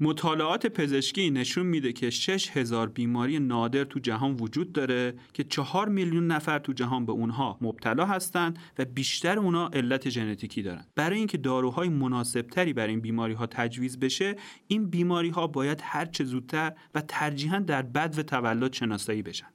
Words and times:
مطالعات 0.00 0.66
پزشکی 0.66 1.30
نشون 1.30 1.66
میده 1.66 1.92
که 1.92 2.10
6000 2.10 2.88
بیماری 2.88 3.38
نادر 3.38 3.84
تو 3.84 3.98
جهان 4.00 4.34
وجود 4.34 4.72
داره 4.72 5.14
که 5.32 5.44
4 5.44 5.88
میلیون 5.88 6.26
نفر 6.26 6.58
تو 6.58 6.72
جهان 6.72 7.06
به 7.06 7.12
اونها 7.12 7.58
مبتلا 7.60 8.06
هستند 8.06 8.58
و 8.78 8.84
بیشتر 8.84 9.38
اونها 9.38 9.70
علت 9.72 10.08
ژنتیکی 10.08 10.62
دارن. 10.62 10.84
برای 10.94 11.18
اینکه 11.18 11.38
داروهای 11.38 11.88
مناسبتری 11.88 12.72
برای 12.72 12.90
این 12.90 13.00
بیماری 13.00 13.34
ها 13.34 13.46
تجویز 13.46 13.98
بشه، 13.98 14.36
این 14.66 14.90
بیماری 14.90 15.28
ها 15.28 15.46
باید 15.46 15.80
هر 15.82 16.04
چه 16.04 16.24
زودتر 16.24 16.72
و 16.94 17.00
ترجیحاً 17.00 17.58
در 17.58 17.82
بدو 17.82 18.22
تولد 18.22 18.72
شناسایی 18.72 19.22
بشن. 19.22 19.48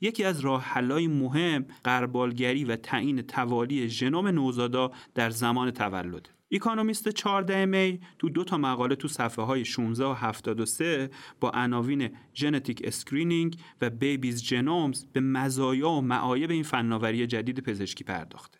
یکی 0.00 0.24
از 0.24 0.40
راه 0.40 0.62
حلای 0.62 1.06
مهم 1.06 1.66
غربالگری 1.84 2.64
و 2.64 2.76
تعیین 2.76 3.22
توالی 3.22 3.88
ژنوم 3.88 4.26
نوزادا 4.26 4.92
در 5.14 5.30
زمان 5.30 5.70
تولد. 5.70 6.28
Economist 6.52 7.08
14 7.08 7.66
می 7.66 8.00
تو 8.18 8.28
دو 8.28 8.44
تا 8.44 8.58
مقاله 8.58 8.94
تو 8.94 9.08
صفحه 9.08 9.44
های 9.44 9.64
16 9.64 10.04
و 10.04 10.12
73 10.12 11.10
با 11.40 11.50
عناوین 11.50 12.10
genetic 12.34 12.80
screening 12.84 13.56
و 13.80 13.90
babies' 13.90 14.42
genomes 14.42 15.04
به 15.12 15.20
مزایا 15.20 15.90
و 15.90 16.00
معایب 16.00 16.50
این 16.50 16.62
فناوری 16.62 17.26
جدید 17.26 17.60
پزشکی 17.60 18.04
پرداخته. 18.04 18.59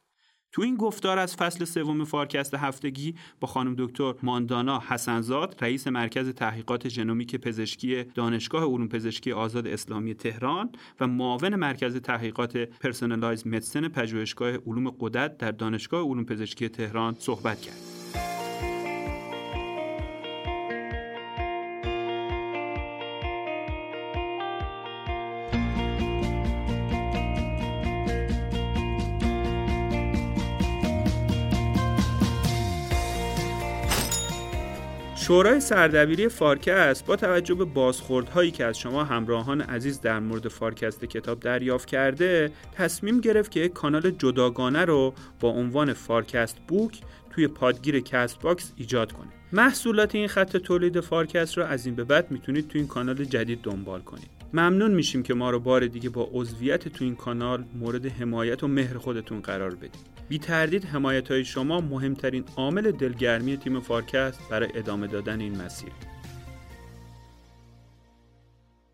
تو 0.53 0.63
این 0.63 0.77
گفتار 0.77 1.19
از 1.19 1.37
فصل 1.37 1.65
سوم 1.65 2.05
فارکست 2.05 2.55
هفتگی 2.55 3.15
با 3.41 3.49
خانم 3.49 3.75
دکتر 3.79 4.15
ماندانا 4.23 4.83
حسنزاد 4.89 5.57
رئیس 5.61 5.87
مرکز 5.87 6.29
تحقیقات 6.29 6.89
ژنومیک 6.89 7.37
پزشکی 7.37 8.05
دانشگاه 8.05 8.65
علوم 8.65 8.89
پزشکی 8.89 9.33
آزاد 9.33 9.67
اسلامی 9.67 10.15
تهران 10.15 10.71
و 11.01 11.07
معاون 11.07 11.57
مرکز 11.57 11.97
تحقیقات 11.97 12.57
personalized 12.57 13.47
medicine 13.47 13.89
پژوهشگاه 13.89 14.57
علوم 14.57 14.91
غدد 15.01 15.39
در 15.39 15.51
دانشگاه 15.51 16.05
علوم 16.05 16.25
پزشکی 16.25 16.69
تهران 16.69 17.17
صحبت 17.19 17.61
کرد. 17.61 18.00
شورای 35.31 35.61
سردبیری 35.61 36.29
فارکست 36.29 37.07
با 37.07 37.17
توجه 37.17 37.55
به 37.55 37.65
بازخوردهایی 37.65 38.51
که 38.51 38.65
از 38.65 38.79
شما 38.79 39.05
همراهان 39.05 39.61
عزیز 39.61 40.01
در 40.01 40.21
مورد 40.21 40.49
فارکست 40.49 41.05
کتاب 41.05 41.41
دریافت 41.41 41.89
کرده 41.89 42.51
تصمیم 42.75 43.21
گرفت 43.21 43.51
که 43.51 43.69
کانال 43.69 44.11
جداگانه 44.11 44.85
رو 44.85 45.15
با 45.41 45.49
عنوان 45.49 45.93
فارکست 45.93 46.57
بوک 46.69 47.01
توی 47.31 47.49
پادگیر 47.49 48.01
Castbox 48.01 48.73
ایجاد 48.77 49.13
کنه. 49.13 49.29
محصولات 49.53 50.15
این 50.15 50.29
خط 50.29 50.57
تولید 50.57 51.01
فارکست 51.01 51.59
رو 51.59 51.65
از 51.65 51.87
این 51.87 51.95
به 51.95 52.05
بعد 52.05 52.31
می‌تونید 52.31 52.69
توی 52.69 52.81
این 52.81 52.89
کانال 52.89 53.25
جدید 53.25 53.63
دنبال 53.63 54.01
کنید. 54.01 54.40
ممنون 54.53 54.91
میشیم 54.91 55.23
که 55.23 55.35
ما 55.35 55.51
رو 55.51 55.61
بار 55.61 55.87
دیگه 55.87 56.11
با 56.11 56.29
عضویت 56.33 56.89
تو 56.89 57.05
این 57.05 57.17
کانال 57.17 57.65
مورد 57.75 58.07
حمایت 58.07 58.63
و 58.63 58.69
مهر 58.69 58.99
خودتون 58.99 59.41
قرار 59.41 59.75
بدید. 59.75 60.07
بی 60.29 60.39
تردید 60.39 60.85
حمایت 60.85 61.31
های 61.31 61.45
شما 61.45 61.81
مهمترین 61.81 62.45
عامل 62.57 62.91
دلگرمی 62.91 63.57
تیم 63.57 63.81
فارکست 63.81 64.49
برای 64.51 64.69
ادامه 64.75 65.07
دادن 65.07 65.41
این 65.41 65.63
مسیر. 65.63 65.93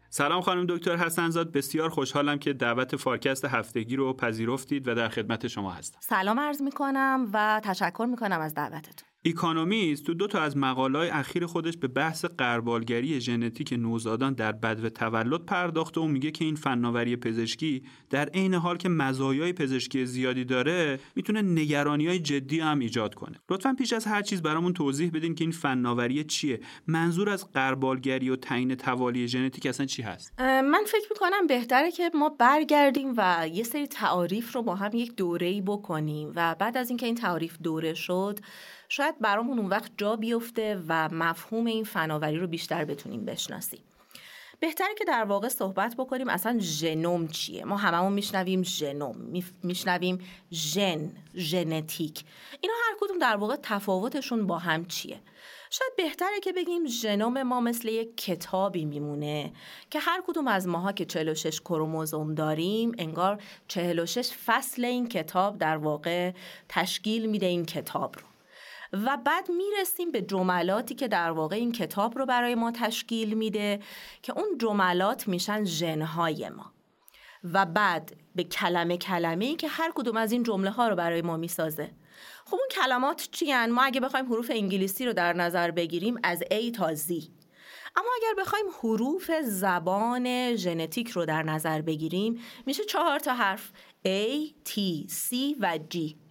سلام 0.09 0.41
خانم 0.41 0.67
دکتر 0.69 0.97
حسنزاد 0.97 1.53
بسیار 1.53 1.91
خوشحالم 1.91 2.39
که 2.39 2.53
دعوت 2.53 2.97
فارکست 2.97 3.45
هفتگی 3.45 3.97
رو 3.97 4.13
پذیرفتید 4.13 4.89
و 4.89 4.95
در 4.95 5.09
خدمت 5.09 5.47
شما 5.47 5.71
هستم. 5.71 5.99
سلام 6.03 6.41
عرض 6.41 6.63
می 6.63 6.71
کنم 6.71 7.31
و 7.33 7.61
تشکر 7.65 8.07
می 8.11 8.17
کنم 8.17 8.41
از 8.41 8.55
دعوتتون. 8.55 9.09
Economist 9.27 10.03
تو 10.03 10.15
دو 10.15 10.27
تا 10.27 10.41
از 10.41 10.57
مقالای 10.57 11.09
اخیر 11.09 11.47
خودش 11.47 11.77
به 11.77 11.89
بحث 11.89 12.25
غربالگری 12.25 13.21
ژنتیک 13.21 13.73
نوزادان 13.73 14.33
در 14.33 14.53
بدو 14.53 14.89
تولد 14.89 15.45
پرداخته 15.45 16.01
و 16.01 16.07
میگه 16.07 16.31
که 16.31 16.45
این 16.45 16.55
فناوری 16.55 17.17
پزشکی 17.17 17.83
در 18.11 18.29
عین 18.29 18.55
حال 18.55 18.77
که 18.77 18.89
مزایای 18.89 19.53
پزشکی 19.53 20.07
زیادی 20.07 20.45
داره 20.45 21.01
می‌تونه 21.15 21.43
نگرانی 21.43 22.07
های 22.07 22.19
جدی 22.19 22.61
هم 22.61 22.79
ایجاد 22.79 23.15
کنه. 23.15 23.37
لطفا 23.51 23.75
پیش 23.79 23.93
از 23.93 24.07
هر 24.07 24.23
چیز 24.23 24.43
برامون 24.43 24.73
توضیح 24.73 25.11
بدین 25.15 25.35
که 25.35 25.45
این 25.45 25.53
فناوری 25.53 26.25
چیه. 26.25 26.61
منظور 26.87 27.29
از 27.29 27.53
قربالگری 27.53 28.31
و 28.31 28.37
تعیین 28.37 28.75
توالی 28.75 29.29
ژنتیک 29.29 29.67
اصلا 29.67 29.87
چی 29.87 30.03
هست؟ 30.03 30.41
من 30.41 30.85
فکر 30.87 31.09
می‌کنم 31.11 31.47
بهتره 31.47 31.91
که 31.91 32.11
ما 32.15 32.29
برگردیم 32.29 33.15
و 33.17 33.49
یه 33.53 33.65
سری 33.65 33.87
تعاریف 33.87 34.55
رو 34.55 34.63
با 34.63 34.75
هم 34.75 34.91
یک 34.95 35.17
دوره‌ای 35.17 35.61
بکنیم 35.61 36.33
و 36.37 36.57
بعد 36.59 36.77
از 36.77 36.89
اینکه 36.89 37.07
این 37.07 37.15
تعاریف 37.15 37.57
دوره 37.63 37.95
شد 37.95 38.39
شاید 38.89 39.19
برامون 39.21 39.59
اون 39.59 39.69
وقت 39.69 39.91
جا 39.97 40.17
بیفته 40.17 40.83
و 40.89 41.09
مفهوم 41.13 41.67
این 41.67 41.85
فناوری 41.85 42.39
رو 42.39 42.47
بیشتر 42.47 42.85
بتونیم 42.85 43.25
بشناسیم. 43.25 43.81
بهتره 44.61 44.95
که 44.99 45.05
در 45.05 45.25
واقع 45.25 45.49
صحبت 45.49 45.95
بکنیم 45.97 46.29
اصلا 46.29 46.59
ژنوم 46.59 47.29
چیه. 47.29 47.65
ما 47.65 47.77
هممون 47.77 48.13
میشنویم 48.13 48.63
ژنوم 48.63 49.43
میشنویم 49.63 50.19
ژن 50.53 51.13
ژنتیک. 51.35 52.25
اینا 52.61 52.75
هر 52.85 52.97
کدوم 53.01 53.19
در 53.19 53.37
واقع 53.37 53.57
تفاوتشون 53.63 54.47
با 54.47 54.59
هم 54.59 54.85
چیه؟ 54.85 55.21
شاید 55.71 55.93
بهتره 55.97 56.41
که 56.43 56.53
بگیم 56.53 56.87
ژنوم 56.87 57.43
ما 57.43 57.61
مثل 57.61 57.89
یک 57.89 58.17
کتابی 58.17 58.85
میمونه 58.85 59.53
که 59.91 59.99
هر 59.99 60.23
کدوم 60.27 60.49
از 60.49 60.69
ماها 60.69 60.93
که 60.93 61.05
46 61.05 61.61
کروموزوم 61.61 62.35
داریم 62.35 62.93
انگار 62.99 63.43
46 63.69 64.31
فصل 64.47 64.85
این 64.85 65.09
کتاب 65.09 65.59
در 65.59 65.77
واقع 65.77 66.33
تشکیل 66.69 67.27
میده 67.27 67.47
این 67.47 67.65
کتاب 67.65 68.17
رو. 68.17 68.36
و 68.93 69.19
بعد 69.25 69.51
می‌رسیم 69.51 70.11
به 70.11 70.23
جملاتی 70.23 70.95
که 70.95 71.09
در 71.09 71.31
واقع 71.31 71.57
این 71.57 71.73
کتاب 71.73 72.19
رو 72.19 72.27
برای 72.27 72.55
ما 72.55 72.71
تشکیل 72.71 73.35
میده 73.35 73.81
که 74.23 74.33
اون 74.39 74.59
جملات 74.59 75.29
میشن 75.29 75.65
ژنهای 75.65 76.49
ما. 76.49 76.73
و 77.45 77.67
بعد 77.67 78.17
به 78.35 78.45
کلمه 78.45 78.97
کلمه 78.97 79.45
ای 79.45 79.57
که 79.57 79.69
هر 79.69 79.93
کدوم 79.95 80.17
از 80.17 80.33
این 80.33 80.43
جمله 80.43 80.71
ها 80.71 80.89
رو 80.89 80.97
برای 80.97 81.23
ما 81.23 81.37
می‌سازه. 81.37 81.91
خب 82.45 82.55
اون 82.55 82.69
کلمات 82.71 83.29
چی 83.33 83.51
هن؟ 83.51 83.71
ما 83.71 83.83
اگه 83.83 84.01
بخوایم 84.01 84.27
حروف 84.27 84.51
انگلیسی 84.55 85.07
رو 85.07 85.13
در 85.13 85.33
نظر 85.33 85.71
بگیریم 85.71 86.19
از 86.23 86.43
A 86.43 86.71
تا 86.71 86.95
Z. 86.95 87.11
اما 87.97 88.09
اگر 88.17 88.43
بخوایم 88.43 88.67
حروف 88.83 89.31
زبان 89.43 90.57
ژنتیک 90.57 91.09
رو 91.09 91.25
در 91.25 91.43
نظر 91.43 91.81
بگیریم 91.81 92.41
میشه 92.67 92.85
چهار 92.85 93.19
تا 93.19 93.35
حرف 93.35 93.73
A, 94.07 94.51
T, 94.69 94.73
C 95.09 95.35
و 95.61 95.79
G. 95.95 96.26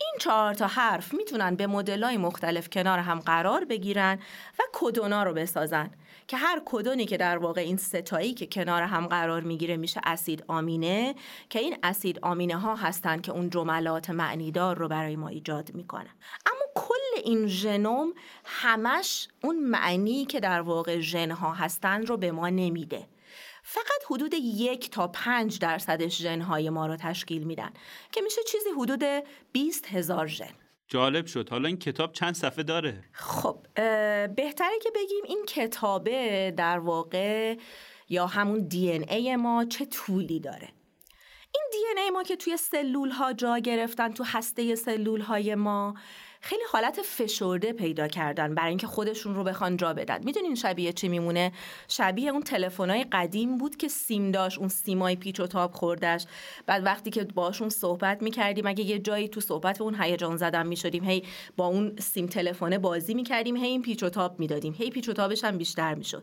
این 0.00 0.14
چهار 0.20 0.54
تا 0.54 0.66
حرف 0.66 1.14
می‌تونن 1.14 1.54
به 1.54 1.66
مدلای 1.66 2.16
مختلف 2.16 2.68
کنار 2.70 2.98
هم 2.98 3.18
قرار 3.18 3.64
بگیرن 3.64 4.18
و 4.58 4.62
کدونا 4.72 5.22
رو 5.22 5.32
بسازن. 5.32 5.90
که 6.28 6.36
هر 6.36 6.62
کدونی 6.64 7.06
که 7.06 7.16
در 7.16 7.38
واقع 7.38 7.60
این 7.60 7.76
ستایی 7.76 8.34
که 8.34 8.46
کنار 8.46 8.82
هم 8.82 9.06
قرار 9.06 9.40
می‌گیره 9.40 9.76
میشه 9.76 10.00
اسید 10.04 10.44
آمینه 10.48 11.14
که 11.50 11.58
این 11.58 11.76
اسید 11.82 12.18
آمینه 12.18 12.56
ها 12.56 12.74
هستن 12.76 13.20
که 13.20 13.32
اون 13.32 13.50
جملات 13.50 14.10
معنیدار 14.10 14.78
رو 14.78 14.88
برای 14.88 15.16
ما 15.16 15.28
ایجاد 15.28 15.74
می‌کنن 15.74 16.14
اما 16.46 16.64
کل 16.74 17.20
این 17.24 17.46
ژنوم 17.46 18.12
همش 18.44 19.28
اون 19.42 19.58
معنی 19.58 20.24
که 20.24 20.40
در 20.40 20.60
واقع 20.60 20.98
ژن 20.98 21.30
ها 21.30 21.52
هستن 21.52 22.06
رو 22.06 22.16
به 22.16 22.32
ما 22.32 22.48
نمیده. 22.48 23.06
فقط 23.66 24.04
حدود 24.10 24.34
یک 24.34 24.90
تا 24.90 25.08
پنج 25.08 25.58
درصدش 25.58 26.22
ژنهای 26.22 26.70
ما 26.70 26.86
رو 26.86 26.96
تشکیل 26.96 27.44
میدن 27.44 27.70
که 28.12 28.20
میشه 28.20 28.40
چیزی 28.46 28.70
حدود 28.78 29.02
20 29.52 29.86
هزار 29.86 30.26
ژن. 30.26 30.50
جالب 30.88 31.26
شد. 31.26 31.50
حالا 31.50 31.68
این 31.68 31.78
کتاب 31.78 32.12
چند 32.12 32.34
صفحه 32.34 32.62
داره؟ 32.62 33.04
خب 33.12 33.66
بهتره 34.36 34.78
که 34.82 34.90
بگیم 34.94 35.24
این 35.24 35.44
کتابه 35.48 36.50
در 36.56 36.78
واقع 36.78 37.56
یا 38.08 38.26
همون 38.26 38.68
دی 38.68 38.90
ای 38.90 39.36
ما 39.36 39.64
چه 39.64 39.84
طولی 39.84 40.40
داره. 40.40 40.68
این 41.54 41.64
دی 41.72 42.00
ای 42.00 42.10
ما 42.10 42.22
که 42.22 42.36
توی 42.36 42.56
سلول 42.56 43.10
ها 43.10 43.32
جا 43.32 43.58
گرفتن 43.58 44.12
تو 44.12 44.24
هسته 44.24 44.74
سلول 44.74 45.20
های 45.20 45.54
ما 45.54 45.94
خیلی 46.46 46.62
حالت 46.72 47.02
فشرده 47.02 47.72
پیدا 47.72 48.08
کردن 48.08 48.54
برای 48.54 48.68
اینکه 48.68 48.86
خودشون 48.86 49.34
رو 49.34 49.44
بخوان 49.44 49.76
جا 49.76 49.94
بدن. 49.94 50.24
می‌دونین 50.24 50.54
شبیه 50.54 50.92
چی 50.92 51.08
میمونه؟ 51.08 51.52
شبیه 51.88 52.30
اون 52.30 52.42
تلفن‌های 52.42 53.04
قدیم 53.12 53.58
بود 53.58 53.76
که 53.76 53.88
سیم 53.88 54.30
داشت 54.30 54.58
اون 54.58 54.68
سیمای 54.68 55.16
پیچ 55.16 55.40
و 55.40 55.46
تاب 55.46 55.72
خوردش. 55.72 56.26
بعد 56.66 56.84
وقتی 56.84 57.10
که 57.10 57.24
باشون 57.24 57.68
صحبت 57.68 58.22
می‌کردیم 58.22 58.66
اگه 58.66 58.84
یه 58.84 58.98
جایی 58.98 59.28
تو 59.28 59.40
صحبت 59.40 59.80
اون 59.80 60.02
هیجان 60.02 60.36
زدن 60.36 60.66
می‌شدیم 60.66 61.04
هی 61.04 61.24
با 61.56 61.66
اون 61.66 61.96
سیم 61.98 62.26
تلفن 62.26 62.78
بازی 62.78 63.14
می‌کردیم 63.14 63.56
هی 63.56 63.66
این 63.66 63.82
پیچ 63.82 64.02
و 64.02 64.08
تاب 64.08 64.40
می‌دادیم. 64.40 64.74
هی 64.78 64.90
پیچ 64.90 65.08
و 65.08 65.12
تابش 65.12 65.44
هم 65.44 65.58
بیشتر 65.58 65.94
می‌شد. 65.94 66.22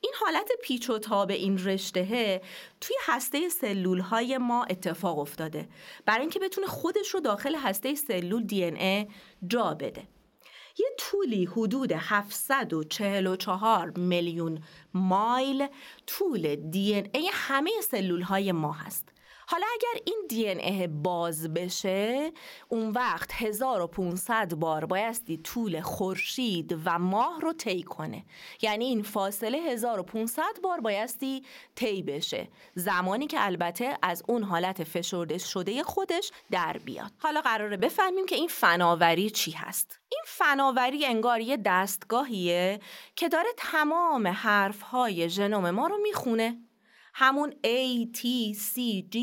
این 0.00 0.12
حالت 0.20 0.50
پیچ 0.62 0.90
و 0.90 0.98
تاب 0.98 1.30
این 1.30 1.58
رشته 1.64 2.42
توی 2.80 2.96
هسته 3.06 3.48
سلول 3.48 4.00
های 4.00 4.38
ما 4.38 4.64
اتفاق 4.64 5.18
افتاده. 5.18 5.68
برای 6.06 6.20
اینکه 6.20 6.38
بتونه 6.38 6.66
خودش 6.66 7.08
رو 7.08 7.20
داخل 7.20 7.54
هسته 7.54 7.94
سلول 7.94 8.42
دی 8.42 8.64
ای 8.64 9.06
جا 9.46 9.74
بده. 9.74 10.08
یه 10.78 10.86
طولی 10.98 11.44
حدود 11.44 11.92
744 11.92 13.90
میلیون 13.98 14.62
مایل 14.94 15.66
طول 16.06 16.56
دی 16.56 16.94
ای 16.94 17.30
همه 17.32 17.70
سلول 17.90 18.22
های 18.22 18.52
ما 18.52 18.72
هست. 18.72 19.15
حالا 19.48 19.66
اگر 19.74 20.02
این 20.04 20.26
دی 20.28 20.48
ای 20.48 20.86
باز 20.86 21.54
بشه 21.54 22.32
اون 22.68 22.90
وقت 22.90 23.30
1500 23.34 24.54
بار 24.54 24.84
بایستی 24.84 25.36
طول 25.36 25.80
خورشید 25.80 26.78
و 26.84 26.98
ماه 26.98 27.40
رو 27.40 27.52
طی 27.52 27.82
کنه. 27.82 28.24
یعنی 28.62 28.84
این 28.84 29.02
فاصله 29.02 29.58
1500 29.58 30.42
بار 30.62 30.80
بایستی 30.80 31.42
طی 31.74 32.02
بشه. 32.02 32.48
زمانی 32.74 33.26
که 33.26 33.36
البته 33.40 33.98
از 34.02 34.22
اون 34.28 34.42
حالت 34.42 34.84
فشرده 34.84 35.38
شده 35.38 35.82
خودش 35.82 36.30
در 36.50 36.78
بیاد. 36.84 37.12
حالا 37.18 37.40
قراره 37.40 37.76
بفهمیم 37.76 38.26
که 38.26 38.34
این 38.34 38.48
فناوری 38.48 39.30
چی 39.30 39.50
هست. 39.50 40.00
این 40.08 40.22
فناوری 40.26 41.06
انگار 41.06 41.40
یه 41.40 41.56
دستگاهیه 41.64 42.80
که 43.16 43.28
داره 43.28 43.48
تمام 43.56 44.26
حرفهای 44.26 45.28
ژنوم 45.28 45.70
ما 45.70 45.86
رو 45.86 45.96
می‌خونه. 46.02 46.65
همون 47.18 47.50
A, 47.50 48.06
T, 48.16 48.20
C, 48.54 48.78
G 49.14 49.18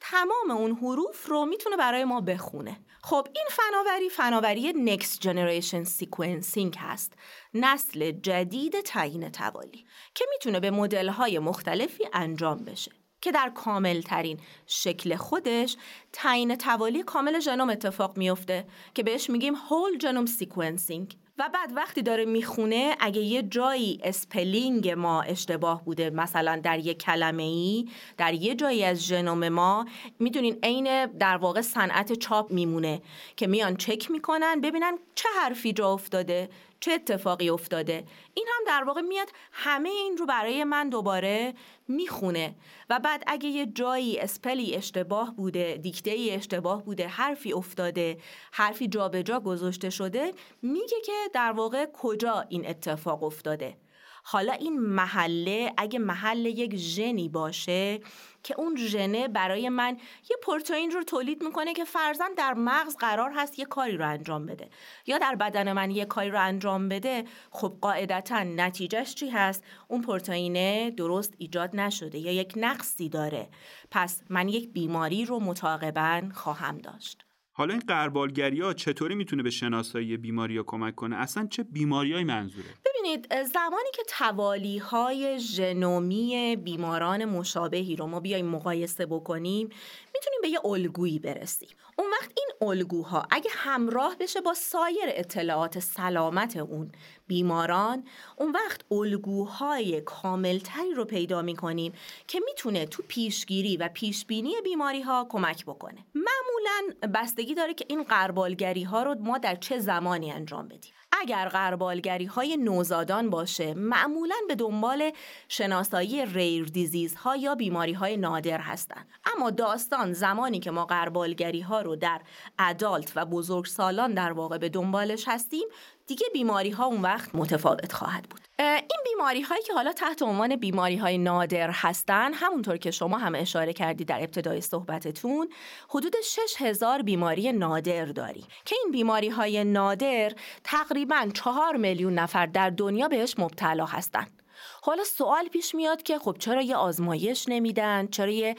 تمام 0.00 0.50
اون 0.50 0.72
حروف 0.72 1.26
رو 1.26 1.44
می‌تونه 1.44 1.76
برای 1.76 2.04
ما 2.04 2.20
بخونه. 2.20 2.80
خب 3.02 3.28
این 3.34 3.46
فناوری 3.50 4.08
فناوری 4.08 4.72
Next 4.72 5.20
Generation 5.20 5.88
Sequencing 5.88 6.76
هست. 6.78 7.12
نسل 7.54 8.10
جدید 8.10 8.80
تعیین 8.80 9.28
توالی 9.28 9.84
که 10.14 10.24
می‌تونه 10.30 10.60
به 10.60 10.70
مدل‌های 10.70 11.38
مختلفی 11.38 12.04
انجام 12.12 12.58
بشه 12.58 12.92
که 13.20 13.32
در 13.32 13.52
کامل 13.54 14.00
ترین 14.00 14.40
شکل 14.66 15.16
خودش 15.16 15.76
تعیین 16.12 16.56
توالی 16.56 17.02
کامل 17.02 17.40
ژنوم 17.40 17.70
اتفاق 17.70 18.16
میفته 18.16 18.66
که 18.94 19.02
بهش 19.02 19.30
میگیم 19.30 19.54
Whole 19.54 20.00
Genome 20.00 20.42
Sequencing. 20.42 21.23
و 21.38 21.50
بعد 21.54 21.72
وقتی 21.76 22.02
داره 22.02 22.24
می‌خونه 22.24 22.96
اگه 23.00 23.20
یه 23.20 23.42
جایی 23.42 24.00
spelling 24.04 24.88
ما 24.90 25.22
اشتباه 25.22 25.84
بوده 25.84 26.10
مثلا 26.10 26.60
در 26.64 26.78
یه 26.78 26.94
کلمه 26.94 27.42
ای 27.42 27.88
در 28.16 28.34
یه 28.34 28.54
جایی 28.54 28.84
از 28.84 29.06
ژنوم 29.06 29.48
ما 29.48 29.86
می‌دونین 30.18 30.58
عین 30.62 31.06
در 31.06 31.36
واقع 31.36 31.60
صنعت 31.60 32.12
چاپ 32.12 32.52
میمونه 32.52 33.02
که 33.36 33.46
میان 33.46 33.76
چک 33.76 34.10
می‌کنن 34.10 34.60
ببینن 34.60 34.98
چه 35.14 35.28
حرفی 35.40 35.72
جا 35.72 35.92
افتاده. 35.92 36.48
چه 36.84 36.92
اتفاقی 36.92 37.50
افتاده؟ 37.50 38.04
این 38.34 38.46
هم 38.48 38.64
در 38.66 38.84
واقع 38.84 39.00
میاد 39.00 39.28
همه 39.52 39.88
این 39.88 40.16
رو 40.16 40.26
برای 40.26 40.64
من 40.64 40.88
دوباره 40.88 41.54
می‌خونه. 41.88 42.54
و 42.90 42.98
بعد 42.98 43.24
اگه 43.26 43.48
یه 43.48 43.66
جایی 43.66 44.18
اسپلی 44.18 44.74
اشتباه 44.74 45.36
بوده 45.36 45.78
دیکته 45.82 46.10
ای 46.10 46.30
اشتباه 46.30 46.84
بوده 46.84 47.08
حرفی 47.08 47.52
افتاده 47.52 48.18
حرفی 48.52 48.88
جابجا 48.88 49.22
جا 49.22 49.40
گذاشته 49.40 49.90
شده 49.90 50.32
میگه 50.62 51.00
که 51.04 51.12
در 51.34 51.52
واقع 51.52 51.86
کجا 51.92 52.44
این 52.48 52.68
اتفاق 52.68 53.22
افتاده. 53.22 53.76
حالا 54.26 54.52
این 54.52 54.80
محله 54.80 55.72
اگه 55.76 55.98
محل 55.98 56.46
یک 56.46 56.76
ژنی 56.76 57.28
باشه 57.28 58.00
که 58.42 58.54
اون 58.58 58.76
ژنه 58.76 59.28
برای 59.28 59.68
من 59.68 59.96
یه 60.30 60.36
پروتئین 60.42 60.90
رو 60.90 61.02
تولید 61.02 61.42
می‌کنه 61.42 61.72
که 61.72 61.84
فرزن 61.84 62.34
در 62.36 62.54
مغز 62.54 62.96
قرار 62.96 63.32
هست 63.36 63.58
یه 63.58 63.64
کاری 63.64 63.96
رو 63.96 64.08
انجام 64.08 64.46
بده. 64.46 64.70
یا 65.06 65.18
در 65.18 65.34
بدن 65.34 65.72
من 65.72 65.90
یه 65.90 66.04
کاری 66.04 66.30
رو 66.30 66.40
انجام 66.40 66.88
بده 66.88 67.24
خب 67.50 67.78
قاعدتا 67.80 68.42
نتیجهش 68.42 69.14
چی 69.14 69.28
هست؟ 69.30 69.64
اون 69.88 70.02
پروتئینه 70.02 70.90
درست 70.90 71.34
ایجاد 71.38 71.76
نشده 71.76 72.18
یا 72.18 72.32
یک 72.32 72.52
نقصی 72.56 73.08
داره. 73.08 73.48
پس 73.90 74.22
من 74.30 74.48
یک 74.48 74.72
بیماری 74.72 75.24
رو 75.24 75.40
متعاقبا 75.40 76.22
خواهم 76.34 76.78
داشت. 76.78 77.23
حالا 77.56 77.74
این 77.74 77.82
قربالگری 77.88 78.60
ها 78.60 78.72
چطوری 78.72 79.14
می‌تونه 79.14 79.42
به 79.42 79.50
شناسایی 79.50 80.16
بیماری 80.16 80.56
ها 80.56 80.62
کمک 80.62 80.94
کنه؟ 80.94 81.16
اصلا 81.16 81.46
چه 81.50 81.62
بیماری 81.62 82.24
منظوره؟ 82.24 82.68
ببینید 82.84 83.42
زمانی 83.42 83.88
که 83.94 84.02
توالی 84.08 84.78
های 84.78 85.38
ژنومی 85.38 86.56
بیماران 86.56 87.24
مشابهی 87.24 87.96
رو 87.96 88.06
ما 88.06 88.20
بیایم 88.20 88.46
مقایسه 88.46 89.06
بکنیم 89.06 89.68
می‌تونیم 90.14 90.40
به 90.42 90.48
یه 90.48 90.66
الگویی 90.66 91.18
برسیم. 91.18 91.68
اون 91.98 92.10
وقت 92.10 92.30
این 92.36 92.70
الگوها 92.70 93.26
اگه 93.30 93.50
همراه 93.54 94.16
بشه 94.20 94.40
با 94.40 94.54
سایر 94.54 95.04
اطلاعات 95.06 95.78
سلامت 95.78 96.56
اون 96.56 96.92
بیماران 97.26 98.04
اون 98.36 98.52
وقت 98.52 98.80
الگوهای 98.92 100.00
کاملتری 100.00 100.94
رو 100.94 101.04
پیدا 101.04 101.42
می‌کنیم 101.42 101.92
که 102.28 102.40
می‌تونه 102.44 102.86
تو 102.86 103.02
پیشگیری 103.08 103.76
و 103.76 103.88
پیشبینی 103.88 104.54
بیماری 104.64 105.00
ها 105.00 105.26
کمک 105.30 105.64
بکنه. 105.64 106.04
معمولا 106.14 107.08
بستگی 107.14 107.54
داره 107.54 107.74
که 107.74 107.84
این 107.88 108.02
قربالگری 108.02 108.82
ها 108.82 109.02
رو 109.02 109.14
ما 109.20 109.38
در 109.38 109.54
چه 109.56 109.78
زمانی 109.78 110.32
انجام 110.32 110.68
بدیم. 110.68 110.92
اگر 111.24 111.48
قربالگری 111.48 112.24
های 112.24 112.56
نوزادان 112.56 113.30
باشه 113.30 113.74
معمولا 113.74 114.34
به 114.48 114.54
دنبال 114.54 115.10
شناسایی 115.48 116.26
ریر 116.26 116.64
دیزیز 116.64 117.14
ها 117.14 117.36
یا 117.36 117.54
بیماری 117.54 117.92
های 117.92 118.16
نادر 118.16 118.60
هستند 118.60 119.08
اما 119.36 119.50
داستان 119.50 120.12
زمانی 120.12 120.60
که 120.60 120.70
ما 120.70 120.84
قربالگری 120.84 121.60
ها 121.60 121.80
رو 121.80 121.96
در 121.96 122.20
ادالت 122.58 123.12
و 123.16 123.24
بزرگسالان 123.24 124.14
در 124.14 124.32
واقع 124.32 124.58
به 124.58 124.68
دنبالش 124.68 125.24
هستیم 125.28 125.68
دیگه 126.06 126.26
بیماری 126.32 126.70
ها 126.70 126.84
اون 126.84 127.02
وقت 127.02 127.34
متفاوت 127.34 127.92
خواهد 127.92 128.22
بود. 128.22 128.40
این 128.58 129.00
بیماری 129.04 129.42
هایی 129.42 129.62
که 129.62 129.74
حالا 129.74 129.92
تحت 129.92 130.22
عنوان 130.22 130.56
بیماری 130.56 130.96
های 130.96 131.18
نادر 131.18 131.70
هستن 131.70 132.32
همونطور 132.34 132.76
که 132.76 132.90
شما 132.90 133.18
هم 133.18 133.34
اشاره 133.34 133.72
کردید 133.72 134.08
در 134.08 134.18
ابتدای 134.22 134.60
صحبتتون 134.60 135.48
حدود 135.88 136.14
6000 136.24 137.02
بیماری 137.02 137.52
نادر 137.52 138.04
داریم 138.04 138.46
که 138.64 138.76
این 138.82 138.92
بیماری 138.92 139.28
های 139.28 139.64
نادر 139.64 140.32
تقریبا 140.64 141.28
4 141.34 141.76
میلیون 141.76 142.14
نفر 142.14 142.46
در 142.46 142.70
دنیا 142.70 143.08
بهش 143.08 143.34
مبتلا 143.38 143.86
هستند 143.86 144.42
حالا 144.82 145.04
سوال 145.04 145.48
پیش 145.48 145.74
میاد 145.74 146.02
که 146.02 146.18
خب 146.18 146.36
چرا 146.38 146.62
یه 146.62 146.76
آزمایش 146.76 147.44
نمیدن؟ 147.48 148.06
چرا 148.06 148.30
یه 148.30 148.56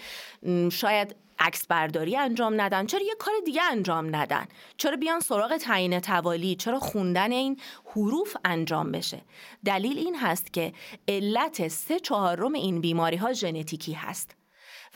شاید 0.71 1.15
عکس 1.39 1.67
برداری 1.67 2.17
انجام 2.17 2.61
ندن 2.61 2.85
چرا 2.85 3.01
یه 3.01 3.15
کار 3.19 3.33
دیگه 3.45 3.61
انجام 3.71 4.15
ندن؟ 4.15 4.45
چرا 4.77 4.95
بیان 4.95 5.19
سراغ 5.19 5.57
تعیین 5.57 5.99
توالی؟ 5.99 6.55
چرا 6.55 6.79
خوندن 6.79 7.31
این 7.31 7.59
حروف 7.85 8.37
انجام 8.45 8.91
بشه؟ 8.91 9.21
دلیل 9.65 9.97
این 9.97 10.15
هست 10.15 10.53
که 10.53 10.73
علت 11.07 11.67
سه 11.67 11.99
چهارم 11.99 12.53
این 12.53 12.81
بیماری 12.81 13.17
ها 13.17 13.33
ژنتیکی 13.33 13.93
هست. 13.93 14.35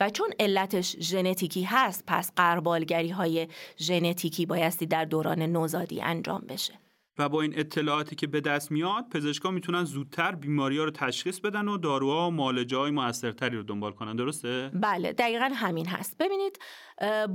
و 0.00 0.10
چون 0.10 0.30
علتش 0.40 0.96
ژنتیکی 1.00 1.62
هست 1.62 2.04
پس 2.06 2.32
قربالگری 2.36 3.10
های 3.10 3.48
ژنتیکی 3.78 4.46
بایستی 4.46 4.86
در 4.86 5.04
دوران 5.04 5.42
نوزادی 5.42 6.02
انجام 6.02 6.40
بشه. 6.48 6.74
و 7.20 7.28
با 7.28 7.42
این 7.42 7.58
اطلاعاتی 7.58 8.16
که 8.16 8.26
به 8.26 8.40
دست 8.40 8.70
میاد 8.70 9.08
پزشکا 9.08 9.50
می‌تونن 9.50 9.84
زودتر 9.84 10.34
بیماری 10.34 10.78
ها 10.78 10.84
رو 10.84 10.90
تشخیص 10.90 11.40
بدن 11.40 11.68
و 11.68 11.78
داروها 11.78 12.28
و 12.28 12.30
معالجه 12.30 12.76
های 12.76 12.90
موثرتری 12.90 13.56
رو 13.56 13.62
دنبال 13.62 13.92
کنن. 13.92 14.16
درسته؟ 14.16 14.70
بله 14.74 15.12
دقیقا 15.12 15.50
همین 15.54 15.86
هست. 15.86 16.18
ببینید 16.18 16.58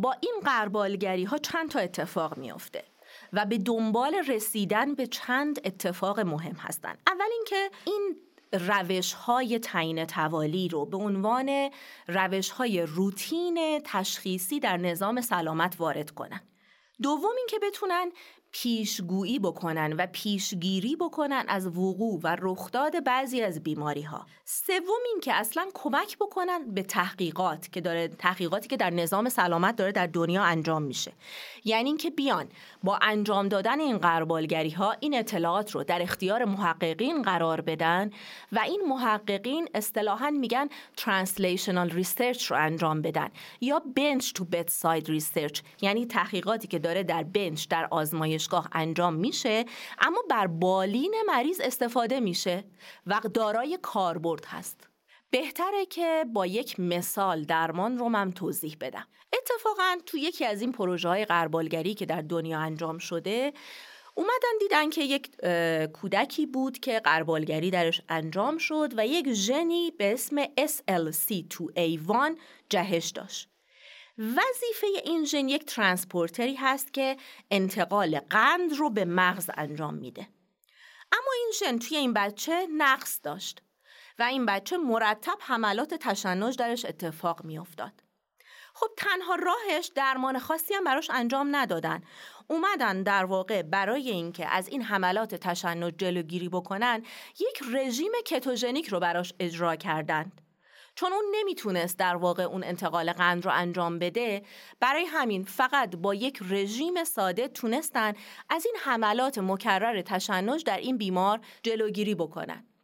با 0.01 0.15
این 0.21 0.33
قربالگری 0.45 1.23
ها 1.23 1.37
چند 1.37 1.69
تا 1.69 1.79
اتفاق 1.79 2.37
میافته 2.37 2.83
و 3.33 3.45
به 3.45 3.57
دنبال 3.57 4.15
رسیدن 4.27 4.95
به 4.95 5.07
چند 5.07 5.61
اتفاق 5.65 6.19
مهم 6.19 6.55
هستند 6.55 6.97
اول 7.07 7.25
اینکه 7.33 7.69
این 7.85 8.15
روش 8.53 9.13
های 9.13 9.59
تعیین 9.59 10.05
توالی 10.05 10.67
رو 10.67 10.85
به 10.85 10.97
عنوان 10.97 11.69
روش 12.07 12.49
های 12.49 12.81
روتین 12.81 13.81
تشخیصی 13.85 14.59
در 14.59 14.77
نظام 14.77 15.21
سلامت 15.21 15.75
وارد 15.79 16.11
کنن. 16.11 16.41
دوم 17.01 17.31
اینکه 17.37 17.59
بتونن 17.59 18.11
پیشگویی 18.61 19.39
بکنن 19.39 19.93
و 19.93 20.07
پیشگیری 20.11 20.95
بکنن 20.95 21.45
از 21.47 21.67
وقوع 21.67 22.19
و 22.23 22.37
رخداد 22.41 23.03
بعضی 23.03 23.41
از 23.41 23.63
بیماری 23.63 24.01
ها 24.01 24.25
سوم 24.45 25.01
این 25.05 25.19
که 25.23 25.33
اصلا 25.33 25.65
کمک 25.73 26.17
بکنن 26.17 26.71
به 26.73 26.83
تحقیقات 26.83 27.71
که 27.71 27.81
داره 27.81 28.07
تحقیقاتی 28.07 28.67
که 28.67 28.77
در 28.77 28.89
نظام 28.89 29.29
سلامت 29.29 29.75
داره 29.75 29.91
در 29.91 30.07
دنیا 30.07 30.43
انجام 30.43 30.83
میشه. 30.83 31.13
یعنی 31.65 31.89
اینکه 31.89 32.09
بیان 32.09 32.47
با 32.83 32.99
انجام 33.01 33.47
دادن 33.47 33.79
این 33.79 33.97
قربالگری 33.97 34.69
ها 34.69 34.95
این 34.99 35.17
اطلاعات 35.17 35.71
رو 35.71 35.83
در 35.83 36.01
اختیار 36.01 36.45
محققین 36.45 37.21
قرار 37.21 37.61
بدن 37.61 38.11
و 38.51 38.59
این 38.59 38.81
محققین 38.87 39.69
اصطلاحا 39.73 40.29
میگن 40.29 40.67
translational 40.97 41.91
research 41.91 42.43
رو 42.43 42.57
انجام 42.57 43.01
بدن 43.01 43.29
یا 43.61 43.81
bench 43.99 44.25
to 44.25 44.43
bedside 44.55 45.05
research 45.09 45.61
یعنی 45.81 46.05
تحقیقاتی 46.05 46.67
که 46.67 46.79
داره 46.79 47.03
در 47.03 47.23
بنچ 47.23 47.67
در 47.67 47.87
آزمایشگاه 48.45 48.69
انجام 48.71 49.13
میشه 49.13 49.65
اما 49.99 50.23
بر 50.29 50.47
بالین 50.47 51.15
مریض 51.27 51.61
استفاده 51.61 52.19
میشه 52.19 52.63
و 53.05 53.21
دارای 53.33 53.79
کاربرد 53.81 54.45
هست. 54.45 54.87
بهتره 55.29 55.85
که 55.85 56.25
با 56.33 56.45
یک 56.45 56.79
مثال 56.79 57.43
درمان 57.43 57.97
رو 57.97 58.09
من 58.09 58.31
توضیح 58.31 58.77
بدم. 58.81 59.07
اتفاقا 59.33 59.97
تو 60.05 60.17
یکی 60.17 60.45
از 60.45 60.61
این 60.61 60.71
پروژه 60.71 61.09
های 61.09 61.25
قربالگری 61.25 61.93
که 61.93 62.05
در 62.05 62.21
دنیا 62.21 62.59
انجام 62.59 62.97
شده 62.97 63.53
اومدن 64.15 64.57
دیدن 64.59 64.89
که 64.89 65.03
یک 65.03 65.35
کودکی 65.93 66.45
بود 66.45 66.79
که 66.79 66.99
غربالگری 66.99 67.71
درش 67.71 68.01
انجام 68.09 68.57
شد 68.57 68.93
و 68.97 69.07
یک 69.07 69.33
ژنی 69.33 69.91
به 69.91 70.13
اسم 70.13 70.43
SLC2A1 70.45 72.39
جهش 72.69 73.09
داشت. 73.09 73.54
وظیفه 74.17 74.87
این 75.03 75.25
ژن 75.25 75.49
یک 75.49 75.65
ترانسپورتری 75.65 76.55
هست 76.55 76.93
که 76.93 77.17
انتقال 77.51 78.19
قند 78.19 78.73
رو 78.73 78.89
به 78.89 79.05
مغز 79.05 79.49
انجام 79.53 79.93
میده. 79.93 80.27
اما 81.11 81.31
این 81.37 81.51
ژن 81.59 81.77
توی 81.77 81.97
این 81.97 82.13
بچه 82.13 82.67
نقص 82.77 83.19
داشت 83.23 83.61
و 84.19 84.23
این 84.23 84.45
بچه 84.45 84.77
مرتب 84.77 85.37
حملات 85.39 85.93
تشنج 85.93 86.57
درش 86.57 86.85
اتفاق 86.85 87.45
میافتاد. 87.45 88.03
خب 88.73 88.87
تنها 88.97 89.35
راهش 89.35 89.91
درمان 89.95 90.39
خاصی 90.39 90.73
هم 90.73 90.83
براش 90.83 91.09
انجام 91.09 91.55
ندادن. 91.55 92.03
اومدن 92.47 93.03
در 93.03 93.25
واقع 93.25 93.61
برای 93.61 94.09
اینکه 94.09 94.47
از 94.47 94.67
این 94.67 94.81
حملات 94.81 95.35
تشنج 95.35 95.93
جلوگیری 95.97 96.49
بکنن 96.49 97.03
یک 97.39 97.63
رژیم 97.73 98.11
کتوژنیک 98.25 98.87
رو 98.87 98.99
براش 98.99 99.33
اجرا 99.39 99.75
کردند. 99.75 100.44
چون 100.95 101.13
اون 101.13 101.25
نمی‌تونست 101.35 101.99
در 101.99 102.15
واقع 102.15 102.43
اون 102.43 102.63
انتقال 102.63 103.13
قند 103.13 103.45
رو 103.45 103.51
انجام 103.53 103.99
بده 103.99 104.43
برای 104.79 105.05
همین 105.05 105.43
فقط 105.43 105.95
با 105.95 106.13
یک 106.15 106.39
رژیم 106.49 107.03
ساده 107.03 107.47
تونستن 107.47 108.13
از 108.49 108.65
این 108.65 108.75
حملات 108.79 109.37
مکرر 109.37 110.01
تشنج 110.01 110.63
در 110.63 110.77
این 110.77 110.97
بیمار 110.97 111.39
جلوگیری 111.63 112.15
بکنن. 112.15 112.74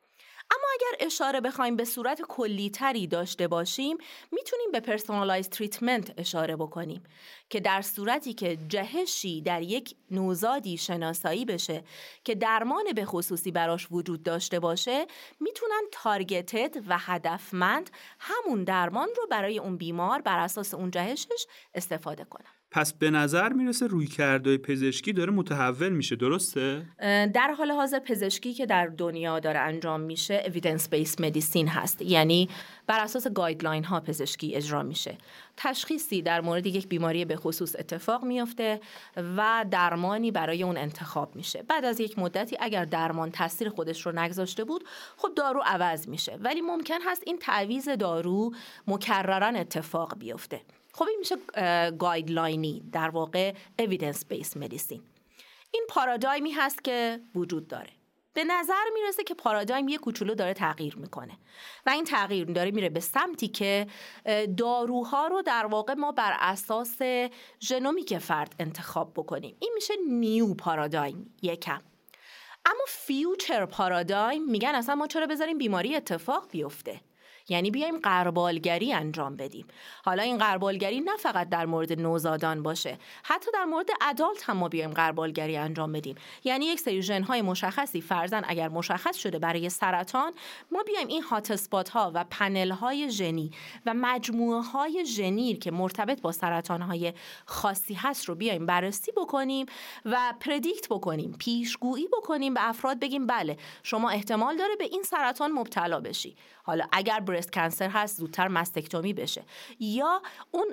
اما 0.51 0.67
اگر 0.73 1.05
اشاره 1.05 1.41
بخوایم 1.41 1.75
به 1.75 1.85
صورت 1.85 2.21
کلی 2.21 2.69
تری 2.69 3.07
داشته 3.07 3.47
باشیم 3.47 3.97
می‌تونیم 4.31 4.71
به 4.71 4.79
personalized 4.79 5.49
treatment 5.49 6.13
اشاره 6.17 6.55
بکنیم 6.55 7.03
که 7.49 7.59
در 7.59 7.81
صورتی 7.81 8.33
که 8.33 8.57
جهشی 8.67 9.41
در 9.41 9.61
یک 9.61 9.95
نوزادی 10.11 10.77
شناسایی 10.77 11.45
بشه 11.45 11.83
که 12.23 12.35
درمان 12.35 12.83
به 12.95 13.05
خصوصی 13.05 13.51
براش 13.51 13.87
وجود 13.91 14.23
داشته 14.23 14.59
باشه 14.59 15.05
می‌تونن 15.39 15.81
تارگتد 15.91 16.75
و 16.87 16.97
هدفمند 16.97 17.89
همون 18.19 18.63
درمان 18.63 19.09
رو 19.17 19.27
برای 19.27 19.59
اون 19.59 19.77
بیمار 19.77 20.21
بر 20.21 20.39
اساس 20.39 20.73
اون 20.73 20.91
جهشش 20.91 21.45
استفاده 21.73 22.23
کنن. 22.23 22.60
پس 22.71 22.93
به 22.93 23.09
نظر 23.09 23.53
می‌رسه 23.53 23.87
روی 23.87 24.07
کرده 24.07 24.57
پزشکی 24.57 25.13
داره 25.13 25.31
متحول 25.31 25.89
میشه 25.89 26.15
درسته؟ 26.15 26.85
در 27.33 27.53
حال 27.57 27.71
حاضر 27.71 27.99
پزشکی 27.99 28.53
که 28.53 28.65
در 28.65 28.87
دنیا 28.87 29.39
داره 29.39 29.59
انجام 29.59 30.01
میشه 30.01 30.43
evidence 30.45 30.83
based 30.95 31.15
medicine 31.15 31.67
هست. 31.67 32.01
یعنی 32.01 32.49
بر 32.87 32.99
اساس 32.99 33.27
guideline 33.27 33.83
ها 33.83 33.99
پزشکی 33.99 34.55
اجرا 34.55 34.83
میشه. 34.83 35.17
تشخیصی 35.57 36.21
در 36.21 36.41
مورد 36.41 36.67
یک 36.67 36.87
بیماری 36.87 37.25
به 37.25 37.35
خصوص 37.35 37.75
اتفاق 37.79 38.23
میافته 38.25 38.81
و 39.17 39.65
درمانی 39.71 40.31
برای 40.31 40.63
اون 40.63 40.77
انتخاب 40.77 41.35
میشه. 41.35 41.63
بعد 41.63 41.85
از 41.85 41.99
یک 41.99 42.19
مدتی 42.19 42.57
اگر 42.59 42.85
درمان 42.85 43.31
تاثیر 43.31 43.69
خودش 43.69 44.05
رو 44.05 44.11
نگذاشته 44.11 44.63
بود 44.63 44.83
خب 45.17 45.29
دارو 45.35 45.61
عوض 45.65 46.07
میشه. 46.07 46.37
ولی 46.41 46.61
ممکن 46.61 46.99
هست 47.05 47.23
این 47.25 47.37
تعویض 47.37 47.89
دارو 47.89 48.53
مکرراً 48.87 49.55
اتفاق 49.55 50.17
بیفته. 50.19 50.61
خب 50.93 51.05
این 51.07 51.19
میشه 51.19 51.35
guideline 51.91 52.74
ی 52.74 52.83
در 52.91 53.09
واقع 53.09 53.53
evidence 53.81 54.19
based 54.33 54.57
medicine. 54.63 55.01
این 55.71 55.85
پارادایمی 55.89 56.51
هست 56.51 56.83
که 56.83 57.19
وجود 57.35 57.67
داره. 57.67 57.89
به 58.33 58.43
نظر 58.43 58.83
می‌رسه 58.93 59.23
که 59.23 59.33
پارادایم 59.33 59.87
یه 59.87 59.97
کوچولو 59.97 60.35
داره 60.35 60.53
تغییر 60.53 60.95
می‌کنه. 60.95 61.37
و 61.85 61.89
این 61.89 62.03
تغییر 62.03 62.45
داره 62.45 62.71
میره 62.71 62.89
به 62.89 62.99
سمتی 62.99 63.47
که 63.47 63.87
داروها 64.57 65.27
رو 65.27 65.41
در 65.41 65.65
واقع 65.65 65.93
ما 65.93 66.11
بر 66.11 66.37
اساس 66.39 66.97
ژنومیک 67.59 68.17
فرد 68.17 68.55
انتخاب 68.59 69.13
بکنیم. 69.15 69.55
این 69.59 69.71
میشه 69.75 69.93
new 70.09 70.53
paradigm 70.53 71.35
یکم. 71.41 71.81
اما 72.65 72.83
future 72.87 73.65
paradigm 73.65 74.45
میگن 74.45 74.75
اصلا 74.75 74.95
ما 74.95 75.07
چرا 75.07 75.27
بذاریم 75.27 75.57
بیماری 75.57 75.95
اتفاق 75.95 76.47
بیفته؟ 76.51 77.01
یعنی 77.51 77.71
بیایم 77.71 77.99
غربالگری 77.99 78.93
انجام 78.93 79.35
بدیم. 79.35 79.65
حالا 80.05 80.23
این 80.23 80.37
غربالگری 80.37 80.99
نه 80.99 81.17
فقط 81.17 81.49
در 81.49 81.65
مورد 81.65 82.01
نوزادان 82.01 82.63
باشه 82.63 82.97
حتی 83.23 83.51
در 83.53 83.65
مورد 83.65 83.89
adult 84.01 84.49
هم 84.49 84.57
ما 84.57 84.69
بیایم 84.69 84.91
غربالگری 84.91 85.57
انجام 85.57 85.91
بدیم. 85.91 86.15
یعنی 86.43 86.65
یک 86.65 86.79
سری 86.79 87.01
ژن 87.01 87.23
های 87.23 87.41
مشخصی 87.41 88.01
فرزن 88.01 88.41
اگر 88.47 88.69
مشخص 88.69 89.15
شده 89.15 89.39
برای 89.39 89.69
سرطان 89.69 90.33
ما 90.71 90.83
بیایم 90.83 91.07
این 91.07 91.23
هات 91.23 91.51
اسپات 91.51 91.89
ها 91.89 92.11
و 92.13 92.25
پنل 92.29 92.71
های 92.71 93.11
ژنی 93.11 93.51
و 93.85 93.93
مجموعه 93.93 94.61
های 94.61 95.05
ژنی 95.05 95.53
که 95.53 95.71
مرتبط 95.71 96.21
با 96.21 96.31
سرطان 96.31 96.81
های 96.81 97.13
خاصی 97.45 97.93
هست 97.93 98.25
رو 98.25 98.35
بیایم 98.35 98.65
بررسی 98.65 99.11
بکنیم 99.11 99.65
و 100.05 100.33
پردیکت 100.39 100.87
بکنیم 100.89 101.35
پیشگویی 101.39 102.07
بکنیم 102.07 102.53
به 102.53 102.69
افراد 102.69 102.99
بگیم 102.99 103.27
بله 103.27 103.57
شما 103.83 104.09
احتمال 104.09 104.57
داره 104.57 104.75
به 104.75 104.83
این 104.83 105.03
سرطان 105.03 105.51
مبتلا 105.51 105.99
بشی. 105.99 106.35
حالا 106.63 106.85
اگر 106.91 107.19
برست 107.41 107.51
کنسر 107.51 107.89
هست 107.89 108.17
زودتر 108.17 108.47
مستکتومی 108.47 109.13
بشه. 109.13 109.43
یا 109.79 110.21
اون 110.51 110.67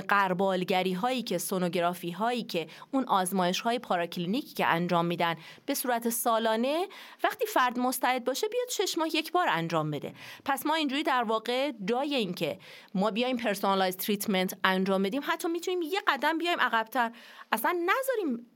قربالگری 0.00 0.92
هایی 0.92 1.22
که 1.22 1.38
سونوگرافی 1.38 2.10
هایی 2.10 2.42
که 2.42 2.66
اون 2.90 3.04
آزمایش 3.04 3.60
های 3.60 3.78
پاراکلینیکی 3.78 4.54
که 4.54 4.66
انجام 4.66 5.06
میدن 5.06 5.34
به 5.66 5.74
صورت 5.74 6.08
سالانه 6.08 6.88
وقتی 7.24 7.46
فرد 7.46 7.78
مستعد 7.78 8.24
باشه 8.24 8.48
بیاد 8.48 8.68
شش 8.68 8.98
ماه 8.98 9.08
یک 9.08 9.32
بار 9.32 9.48
انجام 9.48 9.90
بده. 9.90 10.14
پس 10.44 10.66
ما 10.66 10.74
اینجوری 10.74 11.02
در 11.02 11.22
واقع 11.22 11.72
جای 11.84 12.14
اینکه 12.14 12.58
ما 12.94 13.10
بیایم 13.10 13.36
personalized 13.36 13.96
treatment 13.96 14.58
انجام 14.64 15.02
بدیم 15.02 15.22
حتی 15.24 15.48
می‌تونیم 15.48 15.82
یه 15.82 16.00
قدم 16.08 16.38
بیایم 16.38 16.60
عقبتر. 16.60 17.12
اصلا 17.52 17.76
نذاریم 17.86 18.46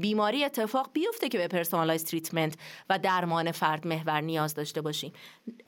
بیماری 0.00 0.44
اتفاق 0.44 0.90
بیفته 0.92 1.28
که 1.28 1.38
به 1.38 1.48
personalized 1.48 2.04
treatment 2.04 2.54
و 2.90 2.98
درمان 2.98 3.52
فرد 3.52 3.86
محور 3.86 4.20
نیاز 4.20 4.54
داشته 4.54 4.80
باشیم. 4.80 5.12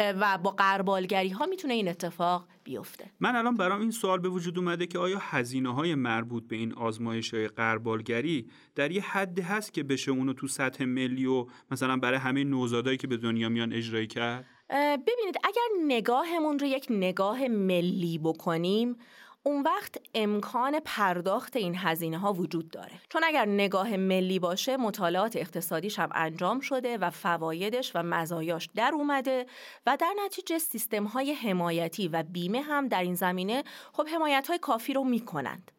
و 0.01 0.39
با 0.39 0.51
غربالگری 0.51 1.26
ها 1.29 1.47
می‌تونه 1.47 1.75
این 1.75 1.89
اتفاق 1.89 2.49
بیفته. 2.65 3.11
من 3.21 3.37
الان 3.37 3.57
برام 3.57 3.81
این 3.81 3.91
سوال 3.91 4.19
به 4.19 4.29
وجود 4.29 4.59
اومده 4.59 4.87
که 4.87 4.99
آیا 4.99 5.19
هزینه 5.21 5.75
های 5.75 5.95
مربوط 5.95 6.49
به 6.49 6.57
این 6.57 6.75
آزمایش 6.75 7.35
های 7.35 7.49
غربالگری 7.49 8.47
در 8.75 8.91
یه 8.91 9.03
حد 9.03 9.41
هست 9.41 9.73
که 9.73 9.83
بشه 9.83 10.11
اونو 10.11 10.33
تو 10.33 10.49
سطح 10.49 10.85
ملی 10.85 11.27
و 11.27 11.47
مثلا 11.71 11.97
برای 11.97 12.19
همه 12.19 12.45
نوزادایی 12.45 12.97
که 12.97 13.07
به 13.07 13.17
دنیا 13.17 13.49
میان 13.49 13.73
اجرایی 13.73 14.07
کرد؟ 14.07 14.47
ببینید 14.71 15.37
اگر 15.45 15.87
نگاهمون 15.87 16.59
رو 16.59 16.67
یک 16.67 16.87
نگاه 16.91 17.49
ملی 17.49 18.19
بکنیم 18.19 18.97
اون 19.47 19.63
وقت 19.63 19.97
امکان 20.15 20.81
پرداخت 20.85 21.57
این 21.57 21.75
هزینه 21.77 22.19
ها 22.19 22.33
وجود 22.33 22.71
داره. 22.71 22.93
چون 23.09 23.23
اگر 23.25 23.45
نگاه 23.45 23.97
ملی 23.97 24.39
باشه 24.39 24.77
مطالعات 24.77 25.37
اقتصادیش 25.37 25.99
هم 25.99 26.09
انجام 26.15 26.61
شده 26.61 26.99
و 26.99 27.11
فوایدش 27.11 27.93
و 27.95 28.03
مزایاش 28.03 28.69
در 28.75 28.91
اومده 28.95 29.47
و 29.87 29.97
در 30.01 30.15
نتیجه 30.25 30.59
سیستم 30.59 31.05
های 31.05 31.33
حمایتی 31.33 32.09
و 32.09 32.23
بیمه 32.23 32.61
هم 32.61 32.89
در 32.89 33.03
این 33.03 33.15
زمینه 33.15 33.65
خب 33.93 34.09
حمایت 34.15 34.47
های 34.49 34.59
کافی 34.59 34.93
رو 34.93 35.05
می‌کنند. 35.05 35.73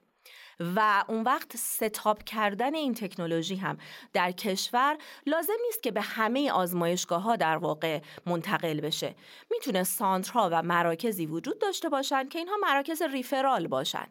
و 0.60 1.04
اون 1.08 1.24
وقت 1.24 1.58
ستاب 1.58 2.24
کردن 2.24 2.76
این 2.76 2.94
تکنولوژی 2.94 3.56
هم 3.56 3.78
در 4.14 4.32
کشور 4.32 4.98
لازم 5.26 5.54
نیست 5.66 5.84
که 5.84 5.92
به 5.92 6.02
همه 6.02 6.52
آزمایشگاه 6.52 7.22
ها 7.22 7.36
در 7.36 7.58
واقع 7.58 8.02
منتقل 8.26 8.82
بشه. 8.82 9.16
می‌تونه 9.52 9.84
سانترها 9.84 10.50
و 10.52 10.62
مراکزی 10.62 11.26
وجود 11.26 11.60
داشته 11.60 11.90
باشن 11.90 12.28
که 12.28 12.40
اینها 12.40 12.56
مراکز 12.62 13.02
ریفرال 13.02 13.68
باشن 13.68 14.08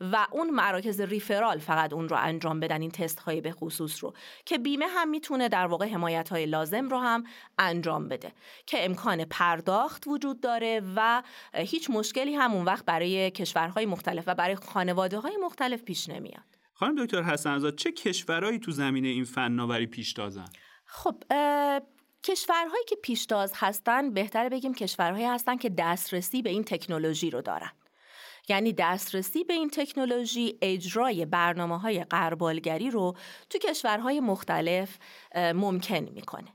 و 0.00 0.26
اون 0.30 0.50
مراکز 0.50 1.00
ریفرال 1.00 1.58
فقط 1.58 1.92
اون 1.92 2.08
رو 2.08 2.16
انجام 2.16 2.60
بدن 2.60 2.80
این 2.80 2.90
تست 2.90 3.20
های 3.20 3.40
به 3.40 3.52
خصوص 3.52 4.04
رو 4.04 4.14
که 4.44 4.58
بیمه 4.58 4.86
هم 4.86 5.08
می‌تونه 5.08 5.48
در 5.48 5.66
واقع 5.66 5.88
حمایت 5.88 6.28
های 6.28 6.46
لازم 6.46 6.88
رو 6.88 6.98
هم 6.98 7.24
انجام 7.58 8.08
بده 8.08 8.32
که 8.66 8.84
امکان 8.84 9.24
پرداخت 9.24 10.06
وجود 10.06 10.40
داره 10.40 10.82
و 10.96 11.22
هیچ 11.54 11.90
مشکلی 11.90 12.34
هم 12.34 12.52
اون 12.54 12.64
وقت 12.64 12.84
برای 12.84 13.30
کشورهای 13.30 13.86
مختلف 13.86 14.24
و 14.26 14.34
برای 14.34 14.56
خانواده 14.56 15.18
های 15.18 15.36
مختلف 15.44 15.84
پیش 15.88 16.08
نمیاد. 16.08 16.44
خانم 16.72 17.04
دکتر 17.04 17.22
حسنزاد 17.22 17.76
چه 17.76 17.92
کشورهایی 17.92 18.58
تو 18.58 18.70
زمینه 18.70 19.08
این 19.08 19.24
فناوری 19.24 19.86
پیشتازن 19.86 20.44
خب 20.84 21.22
کشورهایی 22.24 22.84
که 22.88 22.96
پیشتاز 22.96 23.52
هستن 23.56 24.10
بهتره 24.10 24.48
بگیم 24.48 24.74
کشورهایی 24.74 25.24
هستن 25.24 25.56
که 25.56 25.68
دسترسی 25.68 26.42
به 26.42 26.50
این 26.50 26.64
تکنولوژی 26.64 27.30
رو 27.30 27.42
دارن. 27.42 27.70
یعنی 28.48 28.72
دسترسی 28.72 29.44
به 29.44 29.54
این 29.54 29.70
تکنولوژی 29.70 30.58
اجرای 30.62 31.26
برنامه 31.26 31.78
های 31.78 32.04
قربالگری 32.04 32.90
رو 32.90 33.16
تو 33.50 33.58
کشورهای 33.58 34.20
مختلف 34.20 34.98
ممکن 35.34 36.08
می‌کنه. 36.14 36.48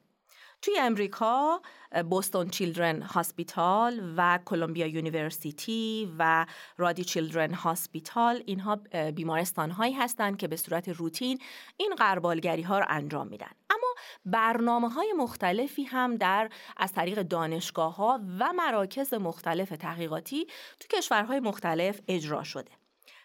توی 0.64 0.80
امریکا 0.80 1.62
Boston 2.10 2.50
Children's 2.50 3.02
Hospital 3.02 4.14
و 4.18 4.40
Columbia 4.46 4.88
University 4.88 6.14
و 6.20 6.46
Rady 6.78 7.04
Children's 7.04 7.54
Hospital 7.54 8.44
اینها 8.46 8.76
بیمارستان 9.16 9.72
هایی 9.72 9.94
هستند 9.94 10.38
که 10.38 10.48
به 10.48 10.56
صورت 10.56 10.90
روتین 10.90 11.40
این 11.78 11.96
غربالگری 11.96 12.62
ها 12.62 12.80
رو 12.80 12.86
انجام 12.90 13.28
میدن. 13.28 13.52
اما 13.70 13.96
برنامه 14.26 14.90
های 14.90 15.14
مختلفی 15.18 15.84
هم 15.84 16.16
در 16.16 16.50
از 16.78 16.94
طریق 16.94 17.22
دانشگاه 17.22 17.96
ها 17.96 18.20
و 18.40 18.54
مراکز 18.54 19.14
مختلف 19.14 19.70
تحقیقاتی 19.70 20.48
تو 20.80 20.98
کشورهای 20.98 21.40
مختلف 21.40 22.00
اجرا 22.08 22.44
شده. 22.44 22.83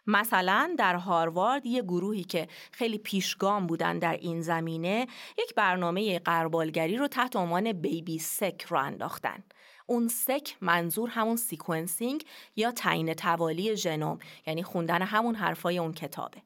مثلا 0.08 0.74
در 0.78 0.94
هاروارد 0.94 1.66
یه 1.66 1.82
گروهی 1.82 2.24
که 2.24 2.48
خیلی 2.72 2.98
پیشگام 2.98 3.66
بودن 3.66 3.98
در 3.98 4.16
این 4.16 4.42
زمینه 4.42 5.06
یک 5.38 5.54
برنامه 5.54 6.18
غربالگری 6.18 6.96
رو 6.96 7.08
تحت 7.08 7.36
عنوان 7.36 7.72
BabySeq 7.72 8.62
راه 8.68 8.78
انداختن. 8.78 9.44
اون 9.86 10.08
Seq 10.08 10.56
منظور 10.60 11.08
همون 11.08 11.36
sequencing 11.36 12.24
یا 12.56 12.72
تعیین 12.72 13.14
توالی 13.14 13.76
ژنوم 13.76 14.18
یعنی 14.46 14.62
خوندن 14.62 15.02
همون 15.02 15.34
حرفای 15.34 15.78
اون 15.78 15.92
کتابه. 15.92 16.42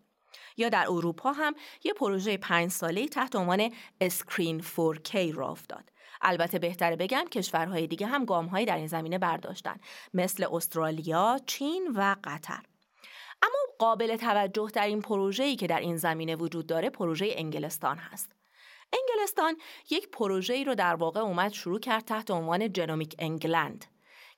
یا 0.57 0.69
در 0.69 0.87
اروپا 0.89 1.33
هم 1.33 1.55
یه 1.85 1.93
پروژه 1.93 2.37
پنج 2.37 2.71
ساله 2.71 3.09
تحت 3.09 3.37
عنوان 3.37 3.73
Screen4Care 4.01 5.17
راه 5.35 5.49
افتاد. 5.49 5.93
البته 6.23 6.59
بهتره 6.59 6.97
بگم 6.97 7.25
کشورهای 7.33 7.87
دیگه 7.87 8.07
هم 8.07 8.25
گامهایی 8.25 8.67
در 8.67 8.77
این 8.77 8.87
زمینه 8.87 9.19
برداشتن 9.19 9.77
مثل 10.15 10.47
استرالیا، 10.53 11.41
چین 11.47 11.93
و 11.95 12.17
قطر. 12.25 12.72
قابل 13.83 14.17
توجه 14.17 14.71
در 14.75 14.87
این 14.87 15.03
پروژه‌ای 15.03 15.57
که 15.57 15.67
در 15.67 15.81
این 15.81 15.97
زمینه 15.97 16.37
وجود 16.37 16.67
داره 16.67 16.91
پروژه 16.91 17.33
انگلستان 17.37 17.97
هست. 17.97 18.33
انگلستان 18.93 19.57
یک 19.91 20.09
پروژه‌ای 20.09 20.65
رو 20.65 20.75
در 20.75 20.95
واقع 20.95 21.21
اومد 21.21 21.53
شروع 21.53 21.81
کرد 21.81 22.05
تحت 22.05 22.31
عنوان 22.31 22.73
جنومیک 22.73 23.15
انگلند 23.19 23.85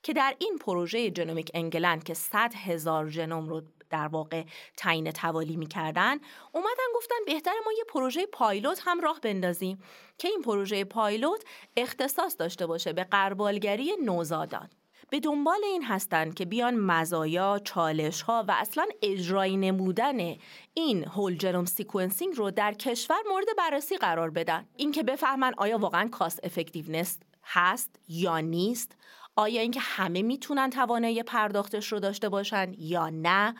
که 0.03 0.13
در 0.13 0.35
این 0.39 0.57
پروژه 0.57 1.11
جنومیک 1.11 1.51
انگلند 1.53 2.03
که 2.03 2.13
100 2.13 2.53
هزار 2.55 3.09
ژنوم 3.09 3.49
رو 3.49 3.61
در 3.89 4.07
واقع 4.07 4.43
تعیین 4.77 5.11
توالی 5.11 5.55
می‌کردن 5.55 6.17
اومدن 6.51 6.87
گفتن 6.95 7.15
بهتر 7.25 7.55
ما 7.65 7.71
یه 7.71 7.83
پروژه 7.83 8.25
پایلوت 8.25 8.81
هم 8.85 9.01
راه 9.01 9.19
بندازیم 9.19 9.83
که 10.17 10.27
این 10.27 10.41
پروژه 10.41 10.83
پایلوت 10.83 11.43
اختصاص 11.77 12.35
داشته 12.39 12.67
باشه 12.67 12.93
به 12.93 13.03
قربالگری 13.03 13.91
نوزادان 14.03 14.69
به 15.09 15.19
دنبال 15.19 15.59
این 15.63 15.83
هستند 15.83 16.33
که 16.33 16.45
بیان 16.45 16.75
مزایا، 16.75 17.59
چالش 17.63 18.21
ها 18.21 18.45
و 18.47 18.55
اصلا 18.57 18.85
اجرایی 19.01 19.57
نمودن 19.57 20.35
این 20.73 21.07
whole 21.07 21.37
genome 21.37 21.65
sequencing 21.65 22.35
رو 22.35 22.51
در 22.51 22.73
کشور 22.73 23.19
مورد 23.29 23.45
بررسی 23.57 23.97
قرار 23.97 24.29
بدن. 24.29 24.65
اینکه 24.77 25.03
بفهمن 25.03 25.53
آیا 25.57 25.77
واقعا 25.77 26.07
cost 26.07 26.39
effectiveness 26.43 27.19
هست 27.43 27.99
یا 28.07 28.39
نیست. 28.39 28.95
آیا 29.35 29.61
اینکه 29.61 29.79
همه 29.79 30.21
می‌تونن 30.21 30.69
توانایی 30.69 31.23
پرداختش 31.23 31.91
رو 31.91 31.99
داشته 31.99 32.29
باشن 32.29 32.73
یا 32.77 33.09
نه. 33.09 33.55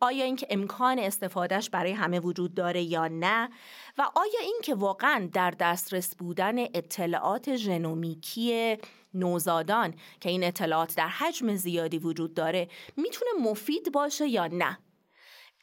آیا 0.00 0.24
اینکه 0.24 0.46
امکان 0.50 0.98
استفادهش 0.98 1.70
برای 1.70 1.92
همه 1.92 2.20
وجود 2.20 2.54
داره 2.54 2.82
یا 2.82 3.08
نه. 3.08 3.50
و 3.98 4.02
آیا 4.14 4.40
اینکه 4.42 4.74
واقعا 4.74 5.28
در 5.32 5.50
دسترس 5.50 6.16
بودن 6.16 6.58
اطلاعات 6.58 7.56
ژنومیکی 7.56 8.76
نوزادان 9.14 9.94
که 10.20 10.30
این 10.30 10.44
اطلاعات 10.44 10.96
در 10.96 11.08
حجم 11.08 11.54
زیادی 11.54 11.98
وجود 11.98 12.34
داره 12.34 12.68
می‌تونه 12.96 13.30
مفید 13.40 13.92
باشه 13.92 14.28
یا 14.28 14.46
نه؟ 14.46 14.78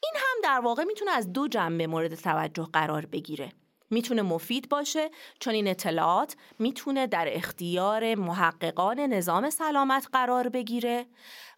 این 0.02 0.14
هم 0.16 0.36
در 0.42 0.60
واقع 0.60 0.84
می‌تونه 0.84 1.10
از 1.10 1.32
دو 1.32 1.48
جنبه 1.48 1.86
مورد 1.86 2.14
توجه 2.14 2.68
قرار 2.72 3.06
بگیره. 3.06 3.52
می‌تونه 3.90 4.22
مفید 4.22 4.68
باشه 4.68 5.10
چون 5.40 5.54
این 5.54 5.68
اطلاعات 5.68 6.36
می‌تونه 6.58 7.06
در 7.06 7.28
اختیار 7.30 8.14
محققان 8.14 9.00
نظام 9.00 9.50
سلامت 9.50 10.08
قرار 10.12 10.48
بگیره 10.48 11.06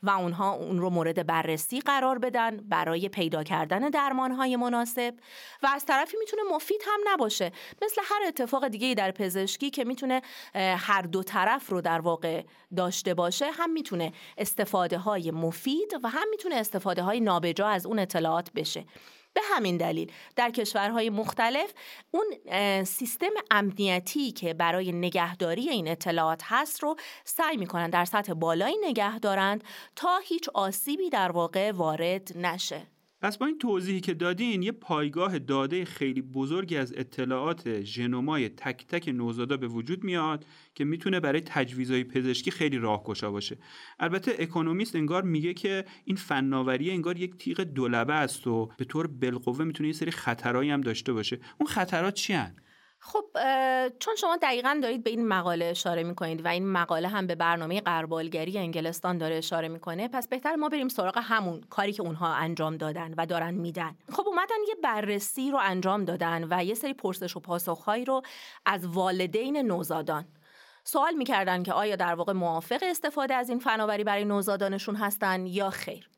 و 0.02 0.10
اونها 0.10 0.52
اون 0.52 0.78
رو 0.78 0.90
مورد 0.90 1.26
بررسی 1.26 1.80
قرار 1.80 2.18
بدن 2.18 2.56
برای 2.56 3.08
پیدا 3.08 3.42
کردن 3.42 3.78
درمانهای 3.78 4.56
مناسب. 4.56 5.14
و 5.62 5.68
از 5.74 5.86
طرفی 5.86 6.16
می‌تونه 6.16 6.42
مفید 6.52 6.80
هم 6.86 7.00
نباشه. 7.12 7.52
مثل 7.82 8.02
هر 8.04 8.20
اتفاق 8.28 8.68
دیگه 8.68 8.94
در 8.94 9.10
پزشکی 9.10 9.70
که 9.70 9.84
می‌تونه 9.84 10.22
هر 10.54 11.02
دو 11.02 11.22
طرف 11.22 11.70
رو 11.70 11.80
در 11.80 12.00
واقع 12.00 12.44
داشته 12.76 13.14
باشه 13.14 13.50
هم 13.50 13.70
می‌تونه 13.70 14.12
استفاده 14.38 14.98
های 14.98 15.30
مفید 15.30 15.94
و 16.02 16.08
هم 16.08 16.28
می‌تونه 16.30 16.54
استفاده 16.54 17.02
های 17.02 17.20
نابجا 17.20 17.68
از 17.68 17.86
اون 17.86 17.98
اطلاعات 17.98 18.50
بشه. 18.54 18.84
به 19.34 19.40
همین 19.44 19.76
دلیل. 19.76 20.12
در 20.36 20.50
کشورهای 20.50 21.10
مختلف 21.10 21.72
اون 22.10 22.24
سیستم 22.84 23.30
امنیتی 23.50 24.32
که 24.32 24.54
برای 24.54 24.92
نگهداری 24.92 25.68
این 25.68 25.88
اطلاعات 25.88 26.42
هست 26.44 26.82
رو 26.82 26.96
سعی 27.24 27.56
می‌کنن 27.56 27.90
در 27.90 28.04
سطح 28.04 28.32
بالایی 28.32 28.76
نگه 28.84 29.18
دارند 29.18 29.64
تا 29.96 30.18
هیچ 30.18 30.48
آسیبی 30.48 31.10
در 31.10 31.32
واقع 31.32 31.72
وارد 31.72 32.36
نشه. 32.36 32.86
پس 33.22 33.38
با 33.38 33.46
این 33.46 33.58
توضیحی 33.58 34.00
که 34.00 34.14
دادین 34.14 34.62
یه 34.62 34.72
پایگاه 34.72 35.38
داده 35.38 35.84
خیلی 35.84 36.22
بزرگی 36.22 36.76
از 36.76 36.92
اطلاعات 36.96 37.82
ژنومای 37.82 38.48
تک 38.48 38.86
تک 38.86 39.08
نوزادا 39.08 39.56
به 39.56 39.68
وجود 39.68 40.04
میاد 40.04 40.44
که 40.74 40.84
می‌تونه 40.84 41.20
برای 41.20 41.40
تجویزهای 41.40 42.04
پزشکی 42.04 42.50
خیلی 42.50 42.78
راهگشا 42.78 43.30
باشه 43.30 43.56
البته 43.98 44.36
اکونومیست 44.38 44.96
انگار 44.96 45.22
میگه 45.22 45.54
که 45.54 45.84
این 46.04 46.16
فناوری 46.16 46.90
انگار 46.90 47.18
یک 47.18 47.36
تیغ 47.36 47.60
دولبه 47.60 48.14
است 48.14 48.46
و 48.46 48.70
به 48.76 48.84
طور 48.84 49.06
بالقوه 49.06 49.64
می‌تونه 49.64 49.88
یه 49.88 49.92
سری 49.92 50.10
خطرهایی 50.10 50.70
هم 50.70 50.80
داشته 50.80 51.12
باشه 51.12 51.38
اون 51.58 51.66
خطرات 51.66 52.14
چی 52.14 52.32
هن؟ 52.32 52.56
خب 53.02 53.24
چون 53.98 54.16
شما 54.16 54.36
دقیقا 54.36 54.80
دارید 54.82 55.04
به 55.04 55.10
این 55.10 55.28
مقاله 55.28 55.64
اشاره 55.64 56.02
می‌کنید 56.02 56.44
و 56.44 56.48
این 56.48 56.68
مقاله 56.72 57.08
هم 57.08 57.26
به 57.26 57.34
برنامه 57.34 57.80
قربالگری 57.80 58.58
انگلستان 58.58 59.18
داره 59.18 59.36
اشاره 59.36 59.68
می‌کنه 59.68 60.08
پس 60.08 60.28
بهتر 60.28 60.56
ما 60.56 60.68
بریم 60.68 60.88
سراغ 60.88 61.18
همون 61.22 61.60
کاری 61.70 61.92
که 61.92 62.02
اونها 62.02 62.34
انجام 62.34 62.76
دادن 62.76 63.14
و 63.16 63.26
دارن 63.26 63.54
میدن. 63.54 63.96
خب 64.12 64.28
اومدن 64.28 64.54
یه 64.68 64.74
بررسی 64.82 65.50
رو 65.50 65.58
انجام 65.62 66.04
دادن 66.04 66.46
و 66.50 66.64
یه 66.64 66.74
سری 66.74 66.94
پرسش 66.94 67.36
و 67.36 67.40
پاسخهایی 67.40 68.04
رو 68.04 68.22
از 68.66 68.86
والدین 68.86 69.56
نوزادان. 69.56 70.24
سوال 70.84 71.14
می‌کردن 71.14 71.62
که 71.62 71.72
آیا 71.72 71.96
در 71.96 72.14
واقع 72.14 72.32
موافق 72.32 72.80
استفاده 72.82 73.34
از 73.34 73.48
این 73.48 73.58
فناوری 73.58 74.04
برای 74.04 74.24
نوزادانشون 74.24 74.96
هستن 74.96 75.46
یا 75.46 75.70
خیر. 75.70 76.10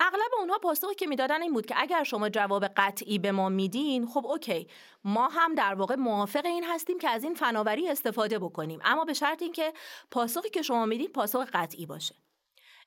اغلب 0.00 0.30
اونها 0.38 0.58
پاسخی 0.58 0.94
که 0.94 1.06
می‌دادن 1.06 1.42
این 1.42 1.52
بود 1.52 1.66
که 1.66 1.74
اگر 1.78 2.04
شما 2.04 2.28
جواب 2.28 2.64
قطعی 2.64 3.18
به 3.18 3.32
ما 3.32 3.48
میدین 3.48 4.06
خب 4.06 4.26
اوکی. 4.26 4.66
ما 5.04 5.28
هم 5.28 5.54
در 5.54 5.74
واقع 5.74 5.94
موافق 5.94 6.46
این 6.46 6.64
هستیم 6.64 6.98
که 6.98 7.08
از 7.10 7.24
این 7.24 7.34
فناوری 7.34 7.88
استفاده 7.88 8.38
بکنیم. 8.38 8.80
اما 8.84 9.04
به 9.04 9.12
شرط 9.14 9.42
اینکه 9.42 9.72
پاسخی 10.10 10.50
که 10.50 10.62
شما 10.62 10.86
میدین 10.86 11.08
پاسخ 11.08 11.48
قطعی 11.52 11.86
باشه. 11.86 12.14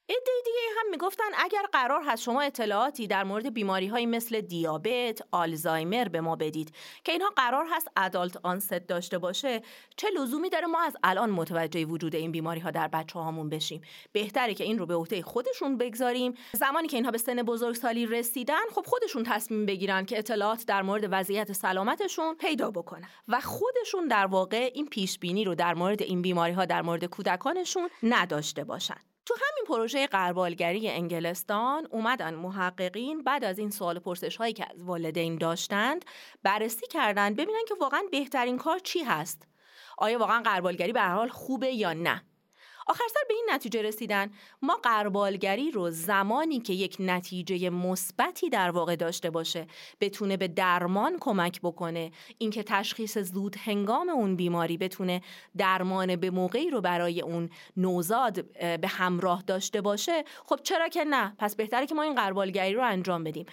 ایده 0.07 0.31
دیگه 0.45 0.59
هم 0.79 0.89
می‌گفتن 0.91 1.23
اگر 1.37 1.61
قرار 1.71 2.03
هست 2.05 2.23
شما 2.23 2.41
اطلاعاتی 2.41 3.07
در 3.07 3.23
مورد 3.23 3.53
بیماری 3.53 3.87
های 3.87 4.05
مثل 4.05 4.41
دیابت، 4.41 5.21
آلزایمر 5.31 6.07
به 6.07 6.21
ما 6.21 6.35
بدید 6.35 6.75
که 7.03 7.11
اینها 7.11 7.29
قرار 7.35 7.67
هست 7.71 7.87
ادالت 7.97 8.37
آنست 8.43 8.73
داشته 8.73 9.17
باشه 9.17 9.61
چه 9.97 10.07
لزومی 10.09 10.49
داره 10.49 10.67
ما 10.67 10.81
از 10.81 10.97
الان 11.03 11.29
متوجه 11.29 11.85
وجود 11.85 12.15
این 12.15 12.31
بیماری 12.31 12.59
ها 12.59 12.71
در 12.71 12.87
بچه 12.87 13.19
هامون 13.19 13.49
بشیم. 13.49 13.81
بهتره 14.11 14.53
که 14.53 14.63
این 14.63 14.79
رو 14.79 14.85
به 14.85 14.95
عهده 14.95 15.21
خودشون 15.21 15.77
بگذاریم. 15.77 16.33
زمانی 16.53 16.87
که 16.87 16.97
اینها 16.97 17.11
به 17.11 17.17
سن 17.17 17.35
بزرگسالی 17.35 18.05
رسیدن 18.05 18.65
خب 18.75 18.85
خودشون 18.85 19.23
تصمیم 19.23 19.65
بگیرن 19.65 20.05
که 20.05 20.17
اطلاعات 20.17 20.65
در 20.65 20.81
مورد 20.81 21.07
وضعیت 21.11 21.51
سلامتشون 21.51 22.35
پیدا 22.35 22.71
بکنن 22.71 23.09
و 23.27 23.39
خودشون 23.39 24.07
در 24.07 24.25
واقع 24.25 24.71
این 24.73 24.85
پیش 24.85 25.19
بینی 25.19 25.43
رو 25.43 25.55
در 25.55 25.73
مورد 25.73 26.01
این 26.01 26.21
بیماری 26.21 26.53
ها 26.53 26.65
در 26.65 26.81
مورد 26.81 27.05
کودکانشون 27.05 27.89
نداشته 28.03 28.63
باشن. 28.63 29.14
تو 29.25 29.33
همین 29.33 29.65
پروژه 29.67 30.07
قربالگری 30.07 30.89
انگلستان 30.89 31.87
اومدن 31.91 32.33
محققین 32.35 33.23
بعد 33.23 33.43
از 33.43 33.59
این 33.59 33.69
سوال 33.69 33.99
پرسش 33.99 34.35
هایی 34.35 34.53
که 34.53 34.65
از 34.73 34.81
والدین 34.81 35.37
داشتند 35.37 36.05
بررسی 36.43 36.87
کردند 36.87 37.35
ببینن 37.35 37.65
که 37.67 37.75
واقعا 37.81 38.03
بهترین 38.11 38.57
کار 38.57 38.79
چی 38.79 39.03
هست. 39.03 39.47
آیا 39.97 40.19
واقعا 40.19 40.41
قربالگری 40.41 40.93
به 40.93 40.99
هر 40.99 41.15
حال 41.15 41.29
خوبه 41.29 41.71
یا 41.71 41.93
نه؟ 41.93 42.23
آخر 42.85 43.03
سر 43.13 43.19
به 43.27 43.33
این 43.33 43.45
نتیجه 43.49 43.81
رسیدن. 43.81 44.31
ما 44.61 44.75
قربالگری 44.83 45.71
رو 45.71 45.89
زمانی 45.89 46.59
که 46.59 46.73
یک 46.73 46.97
نتیجه 46.99 47.69
مثبتی 47.69 48.49
در 48.49 48.71
واقع 48.71 48.95
داشته 48.95 49.29
باشه 49.29 49.67
بتونه 50.01 50.37
به 50.37 50.47
درمان 50.47 51.17
کمک 51.19 51.61
بکنه. 51.61 52.11
اینکه 52.37 52.63
تشخیص 52.63 53.17
زود 53.17 53.55
هنگام 53.59 54.09
اون 54.09 54.35
بیماری 54.35 54.77
بتونه 54.77 55.21
درمان 55.57 56.15
به 56.15 56.29
موقعی 56.29 56.69
رو 56.69 56.81
برای 56.81 57.21
اون 57.21 57.49
نوزاد 57.77 58.51
به 58.79 58.87
همراه 58.87 59.43
داشته 59.47 59.81
باشه 59.81 60.23
خب 60.45 60.59
چرا 60.63 60.87
که 60.87 61.03
نه؟ 61.03 61.35
پس 61.37 61.55
بهتره 61.55 61.85
که 61.85 61.95
ما 61.95 62.01
این 62.01 62.15
قربالگری 62.15 62.73
رو 62.73 62.83
انجام 62.83 63.23
بدیم. 63.23 63.45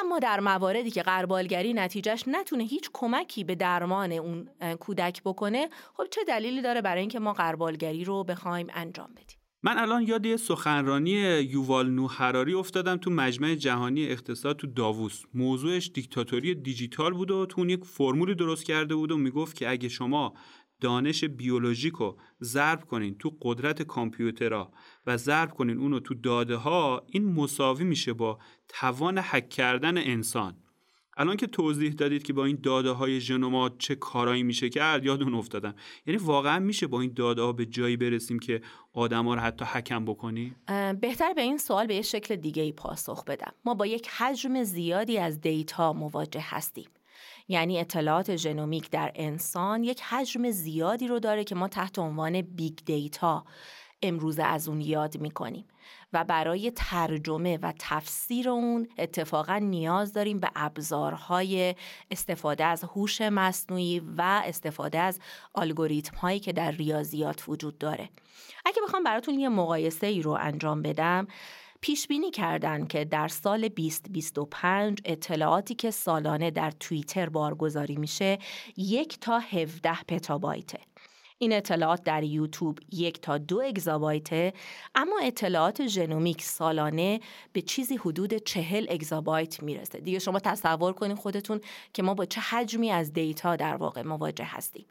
اما 0.00 0.18
در 0.18 0.40
مواردی 0.40 0.90
که 0.90 1.02
قربالگری 1.02 1.74
نتیجهش 1.74 2.24
نتونه 2.26 2.64
هیچ 2.64 2.90
کمکی 2.92 3.44
به 3.44 3.54
درمان 3.54 4.12
اون 4.12 4.48
کودک 4.80 5.22
بکنه 5.22 5.68
خب 5.94 6.04
چه 6.10 6.20
دلیلی 6.28 6.62
داره 6.62 6.80
برای 6.80 7.00
اینکه 7.00 7.18
ما 7.18 7.32
قربالگری 7.32 8.04
رو 8.04 8.24
بخوایم 8.24 8.66
انجام 8.74 9.10
بدیم؟ 9.12 9.36
من 9.62 9.78
الان 9.78 10.02
یاد 10.02 10.26
یه 10.26 10.36
سخنرانی 10.36 11.10
یووال 11.40 11.90
نو 11.90 12.06
هراری 12.06 12.54
افتادم 12.54 12.96
تو 12.96 13.10
مجمع 13.10 13.54
جهانی 13.54 14.06
اقتصاد 14.06 14.56
تو 14.56 14.66
داووس. 14.66 15.22
موضوعش 15.34 15.90
دیکتاتوری 15.94 16.54
دیجیتال 16.54 17.12
بود 17.12 17.30
و 17.30 17.46
تو 17.46 17.70
یک 17.70 17.84
فرمولی 17.84 18.34
درست 18.34 18.64
کرده 18.64 18.94
بود 18.94 19.12
و 19.12 19.16
می‌گفت 19.16 19.56
که 19.56 19.70
اگه 19.70 19.88
شما 19.88 20.34
دانش 20.80 21.24
بیولوژیک 21.24 21.94
رو 21.94 22.18
ضرب 22.42 22.84
کنین 22.84 23.18
تو 23.18 23.36
قدرت 23.42 23.82
کامپیوترها 23.82 24.72
و 25.06 25.16
ضرب 25.16 25.50
کنین 25.50 25.78
اونو 25.78 26.00
تو 26.00 26.14
داده 26.14 26.56
ها 26.56 27.02
این 27.06 27.32
مساوی 27.32 27.84
میشه 27.84 28.12
با 28.12 28.38
توان 28.68 29.18
هک 29.18 29.48
کردن 29.48 29.98
انسان. 29.98 30.56
الان 31.16 31.36
که 31.36 31.46
توضیح 31.46 31.92
دادید 31.92 32.22
که 32.22 32.32
با 32.32 32.44
این 32.44 32.58
داده 32.62 32.90
های 32.90 33.20
ژنوم 33.20 33.58
ها 33.58 33.68
چه 33.68 33.94
کارایی 33.94 34.42
میشه 34.42 34.68
کرد 34.68 35.04
یاد 35.04 35.19
اون 35.19 35.34
افتادم. 35.34 35.74
یعنی 36.06 36.20
واقعا 36.20 36.58
میشه 36.58 36.86
با 36.86 37.00
این 37.00 37.12
داده 37.16 37.42
ها 37.42 37.52
به 37.52 37.66
جایی 37.66 37.96
برسیم 37.96 38.38
که 38.38 38.60
آدما 38.92 39.34
رو 39.34 39.40
حتی 39.40 39.64
هک 39.64 40.04
بکنیم؟ 40.04 40.54
بهتر 41.00 41.32
به 41.32 41.42
این 41.42 41.58
سوال 41.58 41.86
به 41.86 41.94
یه 41.94 42.02
شکل 42.02 42.36
دیگه 42.36 42.62
ای 42.62 42.72
پاسخ 42.72 43.24
بدم. 43.24 43.52
ما 43.64 43.74
با 43.74 43.86
یک 43.86 44.08
حجم 44.08 44.62
زیادی 44.62 45.18
از 45.18 45.40
data 45.40 45.92
مواجه 45.92 46.44
هستیم. 46.44 46.88
یعنی 47.50 47.80
اطلاعات 47.80 48.36
ژنومیک 48.36 48.90
در 48.90 49.12
انسان 49.14 49.84
یک 49.84 50.00
حجم 50.02 50.50
زیادی 50.50 51.08
رو 51.08 51.18
داره 51.18 51.44
که 51.44 51.54
ما 51.54 51.68
تحت 51.68 51.98
عنوان 51.98 52.42
big 52.42 52.78
data 52.84 53.44
امروز 54.02 54.38
از 54.38 54.68
اون 54.68 54.80
یاد 54.80 55.20
می‌کنیم 55.20 55.64
و 56.12 56.24
برای 56.24 56.70
ترجمه 56.70 57.58
و 57.62 57.72
تفسیر 57.78 58.50
اون 58.50 58.88
اتفاقا 58.98 59.58
نیاز 59.58 60.12
داریم 60.12 60.38
به 60.38 60.50
ابزارهای 60.56 61.74
استفاده 62.10 62.64
از 62.64 62.84
هوش 62.84 63.20
مصنوعی 63.20 64.00
و 64.16 64.42
استفاده 64.44 64.98
از 64.98 65.20
الگوریتم 65.54 66.16
هایی 66.16 66.40
که 66.40 66.52
در 66.52 66.70
ریاضیات 66.70 67.48
وجود 67.48 67.78
داره. 67.78 68.08
اگه 68.66 68.82
بخوام 68.86 69.02
براتون 69.02 69.38
یه 69.38 69.48
مقایسه 69.48 70.06
ای 70.06 70.22
رو 70.22 70.30
انجام 70.30 70.82
بدم 70.82 71.26
پیش 71.80 72.08
بینی 72.08 72.30
کردند 72.30 72.88
که 72.88 73.04
در 73.04 73.28
سال 73.28 73.68
2025 73.68 74.98
اطلاعاتی 75.04 75.74
که 75.74 75.90
سالانه 75.90 76.50
در 76.50 76.70
توییتر 76.70 77.28
بارگذاری 77.28 77.96
میشه 77.96 78.38
یک 78.76 79.20
تا 79.20 79.38
17 79.38 80.02
پتابایته. 80.08 80.78
این 81.38 81.52
اطلاعات 81.52 82.02
در 82.04 82.22
یوتیوب 82.22 82.78
یک 82.92 83.20
تا 83.20 83.38
دو 83.38 83.60
اگزابایته 83.60 84.52
اما 84.94 85.20
اطلاعات 85.22 85.86
ژنومیک 85.86 86.42
سالانه 86.42 87.20
به 87.52 87.62
چیزی 87.62 87.96
حدود 87.96 88.34
چهل 88.34 88.86
اگزابایت 88.90 89.62
می‌رسه 89.62 90.00
دیگه 90.00 90.18
شما 90.18 90.38
تصور 90.38 90.92
کنید 90.92 91.16
خودتون 91.16 91.60
که 91.92 92.02
ما 92.02 92.14
با 92.14 92.24
چه 92.24 92.40
حجمی 92.40 92.90
از 92.90 93.12
دیتا 93.12 93.56
در 93.56 93.76
واقع 93.76 94.02
مواجه 94.02 94.44
هستیم 94.44 94.86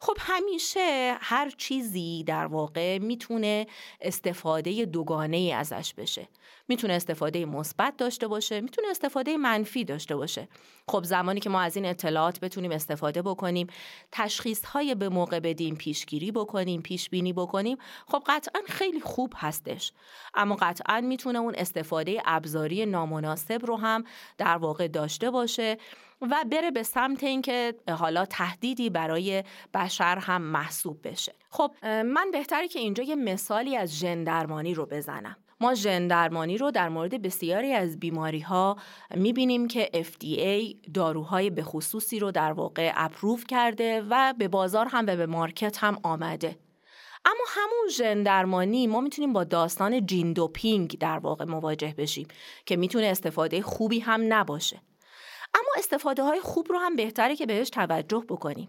خب 0.00 0.16
همیشه 0.18 1.16
هر 1.20 1.50
چیزی 1.50 2.24
در 2.24 2.46
واقع 2.46 2.98
می‌تونه 2.98 3.66
استفاده 4.00 4.84
دوگانه 4.84 5.36
ای 5.36 5.52
ازش 5.52 5.94
بشه. 5.94 6.28
می‌تونه 6.68 6.92
استفاده 6.92 7.44
مثبت 7.44 7.96
داشته 7.96 8.28
باشه 8.28 8.60
می‌تونه 8.60 8.88
استفاده 8.88 9.36
منفی 9.36 9.84
داشته 9.84 10.16
باشه. 10.16 10.48
خب 10.88 11.04
زمانی 11.04 11.40
که 11.40 11.50
ما 11.50 11.60
از 11.60 11.76
این 11.76 11.86
اطلاعات 11.86 12.40
بتونیم 12.40 12.70
استفاده 12.70 13.22
بکنیم 13.22 13.66
تشخیص 14.12 14.64
های 14.64 14.94
به 14.94 15.08
موقع 15.08 15.40
بدیم 15.40 15.76
پیشگیری 15.76 16.32
بکنیم 16.32 16.82
پیش 16.82 17.10
بینی 17.10 17.32
بکنیم 17.32 17.76
خب 18.06 18.22
قطعا 18.26 18.60
خیلی 18.68 19.00
خوب 19.00 19.32
هستش. 19.36 19.92
اما 20.34 20.56
قطعا 20.60 21.00
می‌تونه 21.00 21.38
اون 21.38 21.54
استفاده 21.54 22.22
ابزاری 22.24 22.86
نامناسب 22.86 23.66
رو 23.66 23.76
هم 23.76 24.04
در 24.38 24.56
واقع 24.56 24.88
داشته 24.88 25.30
باشه. 25.30 25.78
و 26.20 26.44
بره 26.50 26.70
به 26.70 26.82
سمت 26.82 27.24
اینکه 27.24 27.74
حالا 27.88 28.24
تهدیدی 28.24 28.90
برای 28.90 29.44
بشر 29.74 30.18
هم 30.18 30.42
محسوب 30.42 31.08
بشه. 31.08 31.34
خب 31.50 31.74
من 31.84 32.30
بهتری 32.32 32.68
که 32.68 32.78
اینجا 32.78 33.02
یه 33.02 33.14
مثالی 33.14 33.76
از 33.76 33.98
ژن 33.98 34.44
رو 34.74 34.86
بزنم. 34.86 35.36
ما 35.60 35.74
ژن 35.74 36.10
رو 36.58 36.70
در 36.70 36.88
مورد 36.88 37.22
بسیاری 37.22 37.72
از 37.72 38.00
بیماری 38.00 38.40
ها 38.40 38.76
می‌بینیم 39.14 39.68
که 39.68 39.90
FDA 39.94 40.76
داروهای 40.94 41.50
به 41.50 41.62
خصوصی 41.62 42.18
رو 42.18 42.30
در 42.30 42.52
واقع 42.52 42.92
اپروف 42.94 43.44
کرده 43.46 44.02
و 44.10 44.34
به 44.38 44.48
بازار 44.48 44.86
هم 44.86 45.04
و 45.06 45.16
به 45.16 45.26
مارکت 45.26 45.78
هم 45.78 45.98
آمده. 46.02 46.58
اما 47.24 47.44
همون 47.48 47.88
ژن 47.90 48.22
درمانی 48.22 48.86
ما 48.86 49.00
می‌تونیم 49.00 49.32
با 49.32 49.44
داستان 49.44 50.06
جین 50.06 50.32
دوپینگ 50.32 50.98
در 50.98 51.18
واقع 51.18 51.44
مواجه 51.44 51.94
بشیم 51.98 52.28
که 52.66 52.76
می‌تونه 52.76 53.06
استفاده 53.06 53.62
خوبی 53.62 54.00
هم 54.00 54.24
نباشه. 54.28 54.80
اما 55.56 55.68
استفاده 55.78 56.22
های 56.22 56.40
خوب 56.40 56.72
رو 56.72 56.78
هم 56.78 56.96
بهتره 56.96 57.36
که 57.36 57.46
بهش 57.46 57.70
توجه 57.70 58.24
بکنیم. 58.28 58.68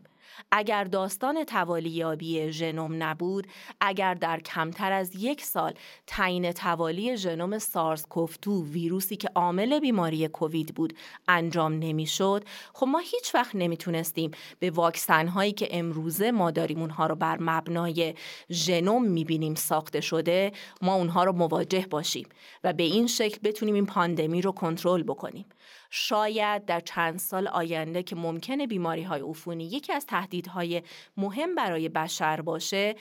اگر 0.52 0.84
داستان 0.84 1.44
توالیابی 1.44 2.52
ژنوم 2.52 3.04
نبود، 3.04 3.48
اگر 3.82 4.14
در 4.14 4.40
کمتر 4.40 4.92
از 4.92 5.16
یک 5.16 5.44
سال 5.44 5.74
تعیین 6.08 6.52
توالی 6.52 7.18
ژنوم 7.18 7.60
سارس 7.60 8.06
کوفتو 8.06 8.66
ویروسی 8.66 9.16
که 9.16 9.30
عامل 9.36 9.80
بیماری 9.80 10.28
کووید 10.28 10.76
بود 10.76 10.94
انجام 11.28 11.74
نمی‌شد، 11.74 12.44
خب 12.74 12.88
ما 12.88 13.00
هیچ 13.00 13.36
وقت 13.36 13.56
نمی‌تونستیم 13.56 14.32
به 14.60 14.70
واکسن 14.70 15.28
هایی 15.28 15.52
که 15.52 15.68
امروزه 15.72 16.32
ما 16.32 16.52
داریم 16.52 16.80
اونها 16.80 17.08
رو 17.08 17.16
بر 17.16 17.38
مبنای 17.40 18.16
ژنوم 18.52 19.04
می‌بینیم 19.08 19.56
ساخته 19.56 20.02
شده، 20.02 20.52
ما 20.82 20.96
اونها 20.96 21.24
رو 21.24 21.32
مواجه 21.32 21.86
باشیم 21.90 22.30
و 22.64 22.74
به 22.74 22.84
این 22.84 23.08
شکل 23.08 23.40
بتونیم 23.44 23.76
این 23.76 23.86
پاندمی 23.86 24.42
رو 24.42 24.52
کنترل 24.52 25.04
بکنیم. 25.04 25.46
شاید 25.90 26.66
در 26.66 26.80
چند 26.80 27.20
سال 27.20 27.48
آینده 27.48 28.04
که 28.04 28.16
ممکنه 28.16 28.68
بیماری 28.68 29.04
های 29.04 29.22
عفونی 29.22 29.64
یکی 29.64 29.94
از 29.94 30.06
تهدیدهای 30.28 30.82
مهم 31.18 31.56
برای 31.56 31.90
بشر 31.90 32.42
باشه 32.42 32.96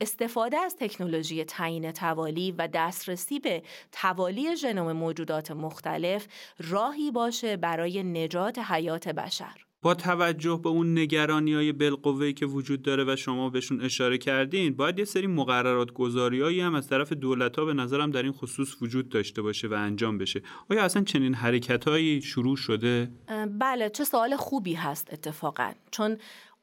استفاده 0.00 0.56
از 0.58 0.76
تکنولوژی 0.76 1.44
تعیین 1.44 1.92
توالی 1.92 2.52
و 2.52 2.68
دسترسی 2.74 3.40
به 3.40 3.62
توالی 3.92 4.56
ژنوم 4.56 4.92
موجودات 4.92 5.50
مختلف 5.50 6.26
راهی 6.58 7.10
باشه 7.10 7.56
برای 7.56 8.02
نجات 8.02 8.58
حیات 8.58 9.08
بشر. 9.08 9.66
با 9.82 9.94
توجه 9.94 10.60
به 10.62 10.68
اون 10.68 10.98
نگرانی 10.98 11.54
های 11.54 11.72
بالقوه 11.72 12.32
که 12.32 12.46
وجود 12.46 12.82
داره 12.82 13.04
و 13.04 13.16
شما 13.16 13.50
بهشون 13.50 13.80
اشاره 13.80 14.18
کردین 14.18 14.76
باید 14.76 14.98
یه 14.98 15.04
سری 15.04 15.26
مقررات 15.26 15.92
گذاری 15.92 16.60
هم 16.60 16.74
از 16.74 16.88
طرف 16.88 17.12
دولت 17.12 17.58
ها 17.58 17.64
به 17.64 17.74
نظرم 17.74 18.10
در 18.10 18.22
این 18.22 18.32
خصوص 18.32 18.82
وجود 18.82 19.08
داشته 19.08 19.42
باشه 19.42 19.68
و 19.68 19.72
انجام 19.72 20.18
بشه 20.18 20.42
آیا 20.70 20.82
اصلا 20.82 21.02
چنین 21.02 21.34
حرکت 21.34 21.88
هایی 21.88 22.22
شروع 22.22 22.56
شده؟ 22.56 23.10
بله 23.58 23.90
چه 23.90 24.04
سوال 24.04 24.36
خوبی 24.36 24.74
هست 24.74 25.12
اتفاقا 25.12 25.72
چون 25.90 26.16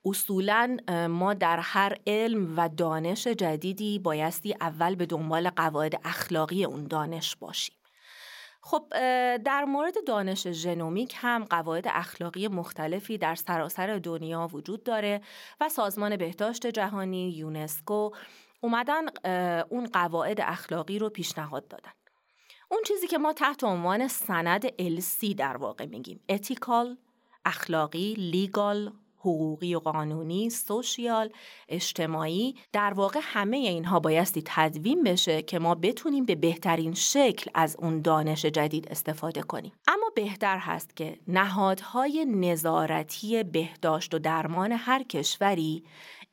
اصولا 0.05 0.77
ما 1.09 1.33
در 1.33 1.59
هر 1.59 1.97
علم 2.07 2.53
و 2.57 2.69
دانش 2.69 3.27
جدیدی 3.27 3.99
بایستی 3.99 4.55
اول 4.61 4.95
به 4.95 5.05
دنبال 5.05 5.49
قواعد 5.49 6.01
اخلاقی 6.03 6.65
اون 6.65 6.83
دانش 6.83 7.35
باشیم. 7.35 7.75
خب 8.61 8.87
در 9.37 9.65
مورد 9.65 9.93
دانش 10.07 10.47
ژنومیک 10.47 11.15
هم 11.17 11.43
قواعد 11.43 11.85
اخلاقی 11.87 12.47
مختلفی 12.47 13.17
در 13.17 13.35
سراسر 13.35 13.97
دنیا 13.97 14.49
وجود 14.53 14.83
داره 14.83 15.21
و 15.61 15.69
سازمان 15.69 16.17
بهداشت 16.17 16.67
جهانی 16.67 17.29
یونسکو 17.29 18.11
اومدن 18.61 19.05
اون 19.69 19.85
قواعد 19.85 20.41
اخلاقی 20.41 20.99
رو 20.99 21.09
پیشنهاد 21.09 21.67
دادن. 21.67 21.91
اون 22.71 22.81
چیزی 22.87 23.07
که 23.07 23.17
ما 23.17 23.33
تحت 23.33 23.63
عنوان 23.63 24.07
سند 24.07 24.67
LC 24.67 25.35
در 25.37 25.57
واقع 25.57 25.85
میگیم 25.85 26.19
اتیکال 26.29 26.97
اخلاقی 27.45 28.13
لیگال 28.13 28.93
حقوقی 29.27 29.75
و 29.75 29.79
قانونی، 29.79 30.49
سوشیال، 30.49 31.29
اجتماعی 31.69 32.55
در 32.71 32.93
واقع 32.93 33.19
همه 33.23 33.57
اینها 33.57 33.99
بایستی 33.99 34.43
تدوین 34.45 35.03
بشه 35.03 35.41
که 35.41 35.59
ما 35.59 35.75
بتونیم 35.75 36.25
به 36.25 36.35
بهترین 36.35 36.93
شکل 36.93 37.51
از 37.53 37.75
اون 37.79 38.01
دانش 38.01 38.45
جدید 38.45 38.87
استفاده 38.87 39.41
کنیم. 39.41 39.71
اما 39.87 40.11
بهتر 40.15 40.57
هست 40.57 40.95
که 40.95 41.19
نهادهای 41.27 42.25
نظارتی 42.25 43.43
بهداشت 43.43 44.13
و 44.13 44.19
درمان 44.19 44.71
هر 44.71 45.03
کشوری 45.03 45.83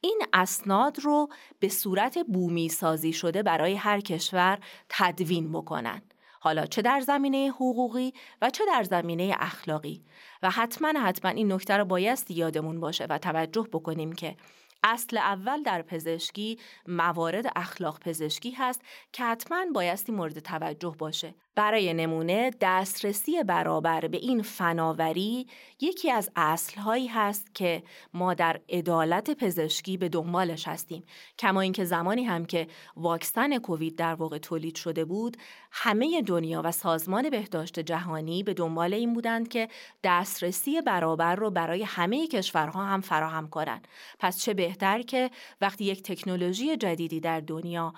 این 0.00 0.22
اسناد 0.32 1.00
رو 1.00 1.28
به 1.58 1.68
صورت 1.68 2.18
بومی 2.18 2.68
سازی 2.68 3.12
شده 3.12 3.42
برای 3.42 3.74
هر 3.74 4.00
کشور 4.00 4.58
تدوین 4.88 5.52
بکنن. 5.52 6.02
حالا 6.44 6.66
چه 6.66 6.82
در 6.82 7.00
زمینه 7.00 7.50
حقوقی 7.50 8.12
و 8.42 8.50
چه 8.50 8.64
در 8.66 8.82
زمینه 8.82 9.36
اخلاقی. 9.38 10.02
و 10.42 10.50
حتما 10.50 11.00
حتما 11.00 11.30
این 11.30 11.52
نکته 11.52 11.76
رو 11.76 11.84
بایستی 11.84 12.34
یادمون 12.34 12.80
باشه 12.80 13.06
و 13.10 13.18
توجه 13.18 13.68
بکنیم 13.72 14.12
که 14.12 14.36
اصل 14.82 15.16
اول 15.16 15.62
در 15.62 15.82
پزشکی 15.82 16.58
موارد 16.88 17.44
اخلاق 17.56 18.00
پزشکی 18.00 18.50
هست 18.50 18.82
که 19.12 19.24
حتما 19.24 19.64
بایستی 19.74 20.12
مورد 20.12 20.38
توجه 20.38 20.94
باشه. 20.98 21.34
برای 21.54 21.94
نمونه 21.94 22.50
دسترسی 22.60 23.42
برابر 23.42 24.08
به 24.08 24.16
این 24.16 24.42
فناوری 24.42 25.46
یکی 25.80 26.10
از 26.10 26.30
اصلهایی 26.36 27.06
هست 27.06 27.54
که 27.54 27.82
ما 28.14 28.34
در 28.34 28.60
عدالت 28.68 29.30
پزشکی 29.30 29.96
به 29.96 30.08
دنبالش 30.08 30.68
هستیم. 30.68 31.02
کما 31.38 31.60
اینکه 31.60 31.84
زمانی 31.84 32.24
هم 32.24 32.44
که 32.44 32.66
واکسن 32.96 33.58
کووید 33.58 33.96
در 33.96 34.14
واقع 34.14 34.38
تولید 34.38 34.76
شده 34.76 35.04
بود 35.04 35.36
همه 35.70 36.22
دنیا 36.22 36.62
و 36.64 36.72
سازمان 36.72 37.30
بهداشت 37.30 37.80
جهانی 37.80 38.42
به 38.42 38.54
دنبال 38.54 38.94
این 38.94 39.12
بودند 39.12 39.48
که 39.48 39.68
دسترسی 40.04 40.80
برابر 40.80 41.34
رو 41.34 41.50
برای 41.50 41.82
همه 41.82 42.26
کشورها 42.26 42.84
هم 42.84 43.00
فراهم 43.00 43.48
کنند 43.48 43.88
پس 44.18 44.38
چه 44.38 44.54
بهتر 44.54 45.02
که 45.02 45.30
وقتی 45.60 45.84
یک 45.84 46.02
تکنولوژی 46.02 46.76
جدیدی 46.76 47.20
در 47.20 47.40
دنیا 47.40 47.94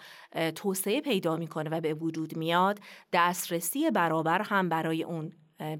توسعه 0.54 1.00
پیدا 1.00 1.36
می‌کنه 1.36 1.70
و 1.70 1.80
به 1.80 1.94
وجود 1.94 2.36
میاد 2.36 2.80
دسترسی 3.46 3.90
برابر 3.90 4.42
هم 4.42 4.68
برای 4.68 5.02
اون 5.02 5.32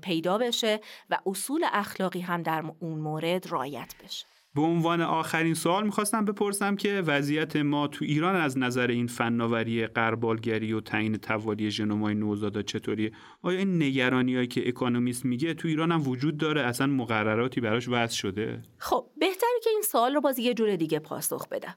پیدا 0.03 0.39
بشه 0.39 0.81
و 1.11 1.19
اصول 1.27 1.65
اخلاقی 1.73 2.21
هم 2.21 2.43
در 2.43 2.65
اون 2.81 2.99
مورد 2.99 3.47
رایت 3.47 3.95
بشه. 4.05 4.27
به 4.55 4.63
عنوان 4.63 5.01
آخرین 5.01 5.55
سوال 5.55 5.85
می‌خواستم 5.85 6.25
بپرسم 6.25 6.77
که 6.77 7.03
وضعیت 7.07 7.57
ما 7.57 7.89
تو 7.89 8.05
ایران 8.05 8.35
از 8.35 8.59
نظر 8.59 8.87
این 8.87 9.07
فناوری 9.07 9.87
قربالگری 9.87 10.73
و 10.73 10.81
تعیین 10.81 11.17
توالی 11.17 11.71
ژنومای 11.71 12.15
نوزادا 12.15 12.63
چطوریه؟ 12.63 13.13
آیا 13.43 13.59
این 13.59 13.83
نگرانیایی 13.83 14.47
که 14.47 14.69
اکونومیست 14.69 15.25
میگه 15.25 15.55
تو 15.55 15.69
ایران 15.69 15.93
هم 15.93 16.09
وجود 16.09 16.37
داره؟ 16.37 16.63
اصلا 16.63 16.87
مقرراتی 16.87 17.61
براش 17.61 17.89
وضع 17.89 18.15
شده؟ 18.15 18.63
خب 18.79 19.07
بهتره 19.19 19.61
که 19.65 19.71
این 19.71 19.83
سوال 19.83 20.15
رو 20.15 20.21
باز 20.21 20.39
یه 20.39 20.55
جور 20.55 20.77
دیگه 20.77 20.99
پاسخ 20.99 21.49
بدم. 21.49 21.77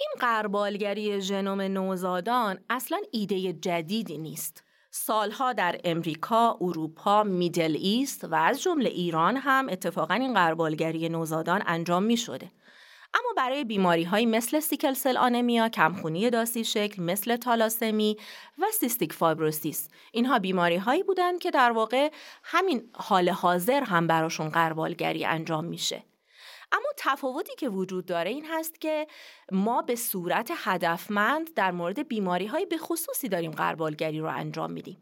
این 0.00 0.08
قربالگری 0.20 1.20
ژنوم 1.20 1.60
نوزادان 1.60 2.58
اصلا 2.70 2.98
ایده 3.12 3.52
جدیدی 3.52 4.18
نیست. 4.18 4.67
سالها 4.90 5.52
در 5.52 5.80
امریکا، 5.84 6.58
اروپا، 6.60 7.22
میدل 7.22 7.76
ایست 7.80 8.24
و 8.24 8.34
از 8.34 8.62
جمله 8.62 8.88
ایران 8.88 9.36
هم 9.36 9.68
اتفاقا 9.70 10.14
این 10.14 10.34
قربالگری 10.34 11.08
نوزادان 11.08 11.62
انجام 11.66 12.02
می 12.02 12.16
شده. 12.16 12.50
اما 13.14 13.28
برای 13.36 13.64
بیماری 13.64 14.04
های 14.04 14.26
مثل 14.26 14.60
sickle 14.60 14.92
cell 14.92 15.16
anemia، 15.16 15.68
کم‌خونی 15.68 16.30
داسی 16.30 16.64
شکل، 16.64 17.02
مثل 17.02 17.36
تالاسمی 17.36 18.16
و 18.58 18.64
cystic 18.72 19.12
fibrosis 19.12 19.88
اینها 20.12 20.38
بیماری 20.38 20.76
هایی 20.76 21.02
بودند 21.02 21.38
که 21.38 21.50
در 21.50 21.70
واقع 21.70 22.10
همین 22.44 22.90
حال 22.94 23.28
حاضر 23.28 23.82
هم 23.82 24.06
براشون 24.06 24.48
غربالگری 24.48 25.24
انجام 25.24 25.64
میشه. 25.64 26.04
اما 26.72 26.88
تفاوتی 26.96 27.54
که 27.58 27.68
وجود 27.68 28.06
داره 28.06 28.30
این 28.30 28.46
هست 28.50 28.80
که 28.80 29.06
ما 29.52 29.82
به 29.82 29.96
صورت 29.96 30.52
هدفمند 30.54 31.54
در 31.54 31.70
مورد 31.70 32.08
بیماری 32.08 32.46
های 32.46 32.66
به 32.66 32.78
خصوصی 32.78 33.28
داریم 33.28 33.50
غربالگری 33.50 34.20
رو 34.20 34.28
انجام 34.28 34.70
میدیم. 34.70 34.98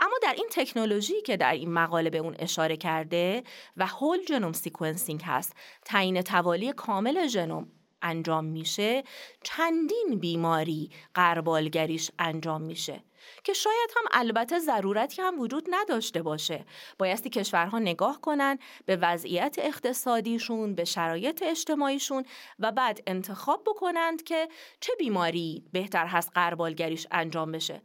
اما 0.00 0.14
در 0.22 0.34
این 0.36 0.48
تکنولوژی 0.50 1.22
که 1.22 1.36
در 1.36 1.52
این 1.52 1.72
مقاله 1.72 2.10
به 2.10 2.18
اون 2.18 2.36
اشاره 2.38 2.76
کرده 2.76 3.42
و 3.76 3.86
whole 3.86 4.24
genome 4.24 4.52
sequencing 4.52 5.22
هست 5.24 5.56
تعیین 5.84 6.22
توالی 6.22 6.72
کامل 6.72 7.26
ژنوم 7.26 7.72
انجام 8.04 8.44
میشه 8.44 9.04
چندین 9.42 10.18
بیماری 10.20 10.90
غربالگریش 11.14 12.10
انجام 12.18 12.62
میشه 12.62 13.04
که 13.44 13.52
شاید 13.52 13.90
هم 13.96 14.04
البته 14.12 14.58
ضرورتی 14.58 15.22
هم 15.22 15.40
وجود 15.40 15.66
نداشته 15.70 16.22
باشه. 16.22 16.64
بایستی 16.98 17.30
کشورها 17.30 17.78
نگاه 17.78 18.20
کنن 18.20 18.58
به 18.86 18.96
وضعیت 18.96 19.56
اقتصادیشون 19.58 20.74
به 20.74 20.84
شرایط 20.84 21.42
اجتماعیشون 21.42 22.24
و 22.58 22.72
بعد 22.72 23.02
انتخاب 23.06 23.62
بکنند 23.66 24.22
که 24.22 24.48
چه 24.80 24.92
بیماری 24.98 25.64
بهتر 25.72 26.06
هست 26.06 26.30
غربالگریش 26.34 27.06
انجام 27.10 27.52
بشه. 27.52 27.82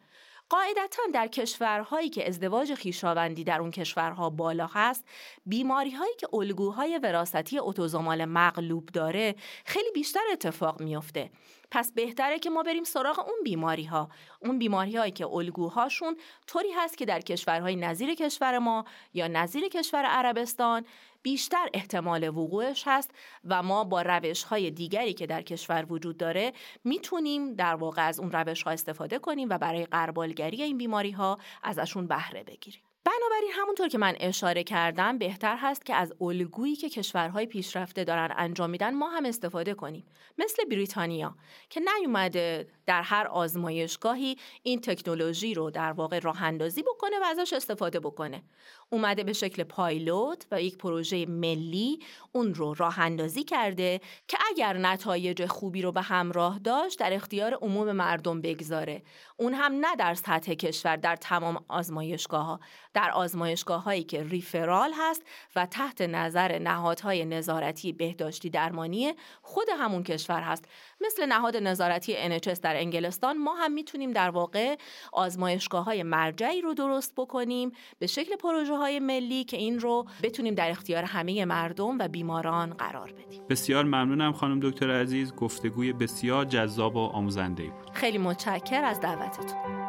قاعدتا 0.50 1.04
در 1.14 1.28
کشورهایی 1.28 2.10
که 2.10 2.28
ازدواج 2.28 2.74
خویشاوندی 2.74 3.44
در 3.44 3.62
اون 3.62 3.72
کشورها 3.72 4.30
بالا 4.30 4.70
هست 4.74 5.06
بیماری 5.46 5.92
هایی 5.92 6.14
که 6.18 6.28
الگوهای 6.34 6.98
وراثتی 6.98 7.60
اتوزومال 7.60 8.26
مغلوب 8.26 8.86
داره 8.86 9.36
خیلی 9.66 9.92
بیشتر 9.92 10.20
اتفاق 10.32 10.82
میافته. 10.82 11.30
پس 11.72 11.92
بهتره 11.92 12.40
که 12.40 12.50
ما 12.50 12.64
بریم 12.64 12.84
سراغ 12.84 13.20
اون 13.20 13.38
بیماری 13.44 13.84
ها 13.84 14.10
اون 14.40 14.60
بیماری 14.60 14.98
هایی 14.98 15.12
که 15.12 15.28
الگوهاشون 15.28 16.18
طوری 16.48 16.72
هست 16.72 16.98
که 16.98 17.06
در 17.06 17.20
کشورهای 17.20 17.76
نظیر 17.76 18.14
کشور 18.14 18.60
ما 18.60 18.86
یا 19.14 19.28
نظیر 19.28 19.68
کشور 19.68 20.06
عربستان 20.06 20.86
بیشتر 21.22 21.70
احتمال 21.74 22.28
وقوعش 22.28 22.84
هست 22.86 23.12
و 23.44 23.64
ما 23.64 23.84
با 23.84 24.02
روش 24.02 24.44
های 24.44 24.72
دیگری 24.72 25.14
که 25.14 25.28
در 25.28 25.42
کشور 25.42 25.86
وجود 25.90 26.18
داره 26.18 26.54
می‌تونیم 26.84 27.54
در 27.54 27.76
واقع 27.76 28.08
از 28.08 28.20
اون 28.20 28.32
روش 28.32 28.64
ها 28.64 28.72
استفاده 28.72 29.20
کنیم 29.20 29.50
و 29.50 29.58
برای 29.58 29.86
قربالگری 29.86 30.64
این 30.64 30.78
بیماری 30.78 31.12
ها 31.12 31.38
ازشون 31.64 32.08
بهره 32.08 32.44
بگیریم. 32.44 32.82
بنابراین 33.04 33.52
همونطور 33.54 33.88
که 33.88 33.98
من 33.98 34.16
اشاره 34.20 34.64
کردم 34.64 35.18
بهتر 35.18 35.58
هست 35.58 35.86
که 35.86 35.96
از 35.96 36.14
الگویی 36.22 36.76
که 36.76 36.90
کشورهای 36.90 37.46
پیشرفته 37.46 38.04
دارن 38.04 38.34
انجام 38.38 38.70
میدن 38.70 38.94
ما 38.94 39.10
هم 39.10 39.26
استفاده 39.26 39.74
کنیم. 39.74 40.06
مثل 40.38 40.66
بریتانیا 40.66 41.36
که 41.70 41.82
نیومده 41.98 42.68
در 42.86 43.02
هر 43.02 43.28
آزمایشگاهی 43.28 44.38
این 44.64 44.82
تکنولوژی 44.82 45.54
رو 45.54 45.72
در 45.72 45.92
واقع 45.92 46.20
راه 46.20 46.44
اندازی 46.44 46.84
بکنه 46.84 47.20
و 47.20 47.24
ازش 47.24 47.54
استفاده 47.54 48.00
بکنه. 48.00 48.44
اومده 48.90 49.24
به 49.24 49.34
شکل 49.34 49.64
پایلوت 49.64 50.46
و 50.52 50.62
یک 50.62 50.78
پروژه 50.78 51.26
ملی 51.26 52.00
اون 52.32 52.54
رو 52.54 52.74
راه 52.74 53.00
اندازی 53.00 53.44
کرده 53.44 54.02
که 54.28 54.38
اگر 54.50 54.78
نتایج 54.78 55.46
خوبی 55.46 55.82
رو 55.82 55.92
به 55.92 56.02
همراه 56.02 56.60
داشت 56.60 57.00
در 57.00 57.14
اختیار 57.14 57.54
عموم 57.54 57.92
مردم 57.92 58.42
بگذاره. 58.42 59.04
اون 59.38 59.54
هم 59.54 59.74
نه 59.74 59.96
در 59.96 60.14
سطح 60.14 60.54
کشور 60.54 60.96
در 60.96 61.16
تمام 61.16 61.66
آزمایشگاه 61.68 62.46
ها 62.46 62.60
در 62.94 63.12
آزمایشگاه 63.12 63.84
هایی 63.84 64.04
که 64.04 64.24
ریفرال 64.24 64.92
هست 64.98 65.24
و 65.56 65.66
تحت 65.66 66.02
نظر 66.02 66.60
نهادهای 66.60 67.26
نظارتی 67.26 67.92
بهداشتی 67.92 68.50
درمانی 68.50 69.14
خود 69.42 69.68
همون 69.80 70.04
کشور 70.04 70.42
هست. 70.42 70.66
مثل 71.02 71.26
نهاد 71.26 71.58
نظارتی 71.58 72.16
NHS 72.40 72.60
در 72.60 72.76
انگلستان 72.76 73.38
ما 73.38 73.56
هم 73.56 73.72
می‌تونیم 73.72 74.12
در 74.12 74.30
واقع 74.30 74.76
آزمایشگاه 75.14 75.86
های 75.86 76.04
مرجعی 76.04 76.62
رو 76.62 76.74
درست 76.74 77.14
بکنیم 77.18 77.72
به 78.00 78.08
شکل 78.08 78.36
پروژه 78.36 78.76
های 78.76 79.00
ملی 79.00 79.44
که 79.44 79.58
این 79.58 79.80
رو 79.80 80.06
بتونیم 80.24 80.56
در 80.56 80.70
اختیار 80.70 81.04
همه 81.04 81.46
مردم 81.46 81.98
و 82.00 82.08
بیماران 82.08 82.74
قرار 82.74 83.12
بدیم. 83.12 83.44
بسیار 83.50 83.84
ممنونم 83.84 84.34
خانم 84.34 84.60
دکتر 84.60 85.02
عزیز. 85.02 85.36
گفتگوی 85.36 85.94
بسیار 85.94 86.46
جذاب 86.46 86.96
و 86.96 87.00
آموزنده 87.00 87.64
بود. 87.64 87.90
خیلی 87.94 88.18
متشکر 88.18 88.84
از 88.84 89.00
دعوتتون. 89.00 89.89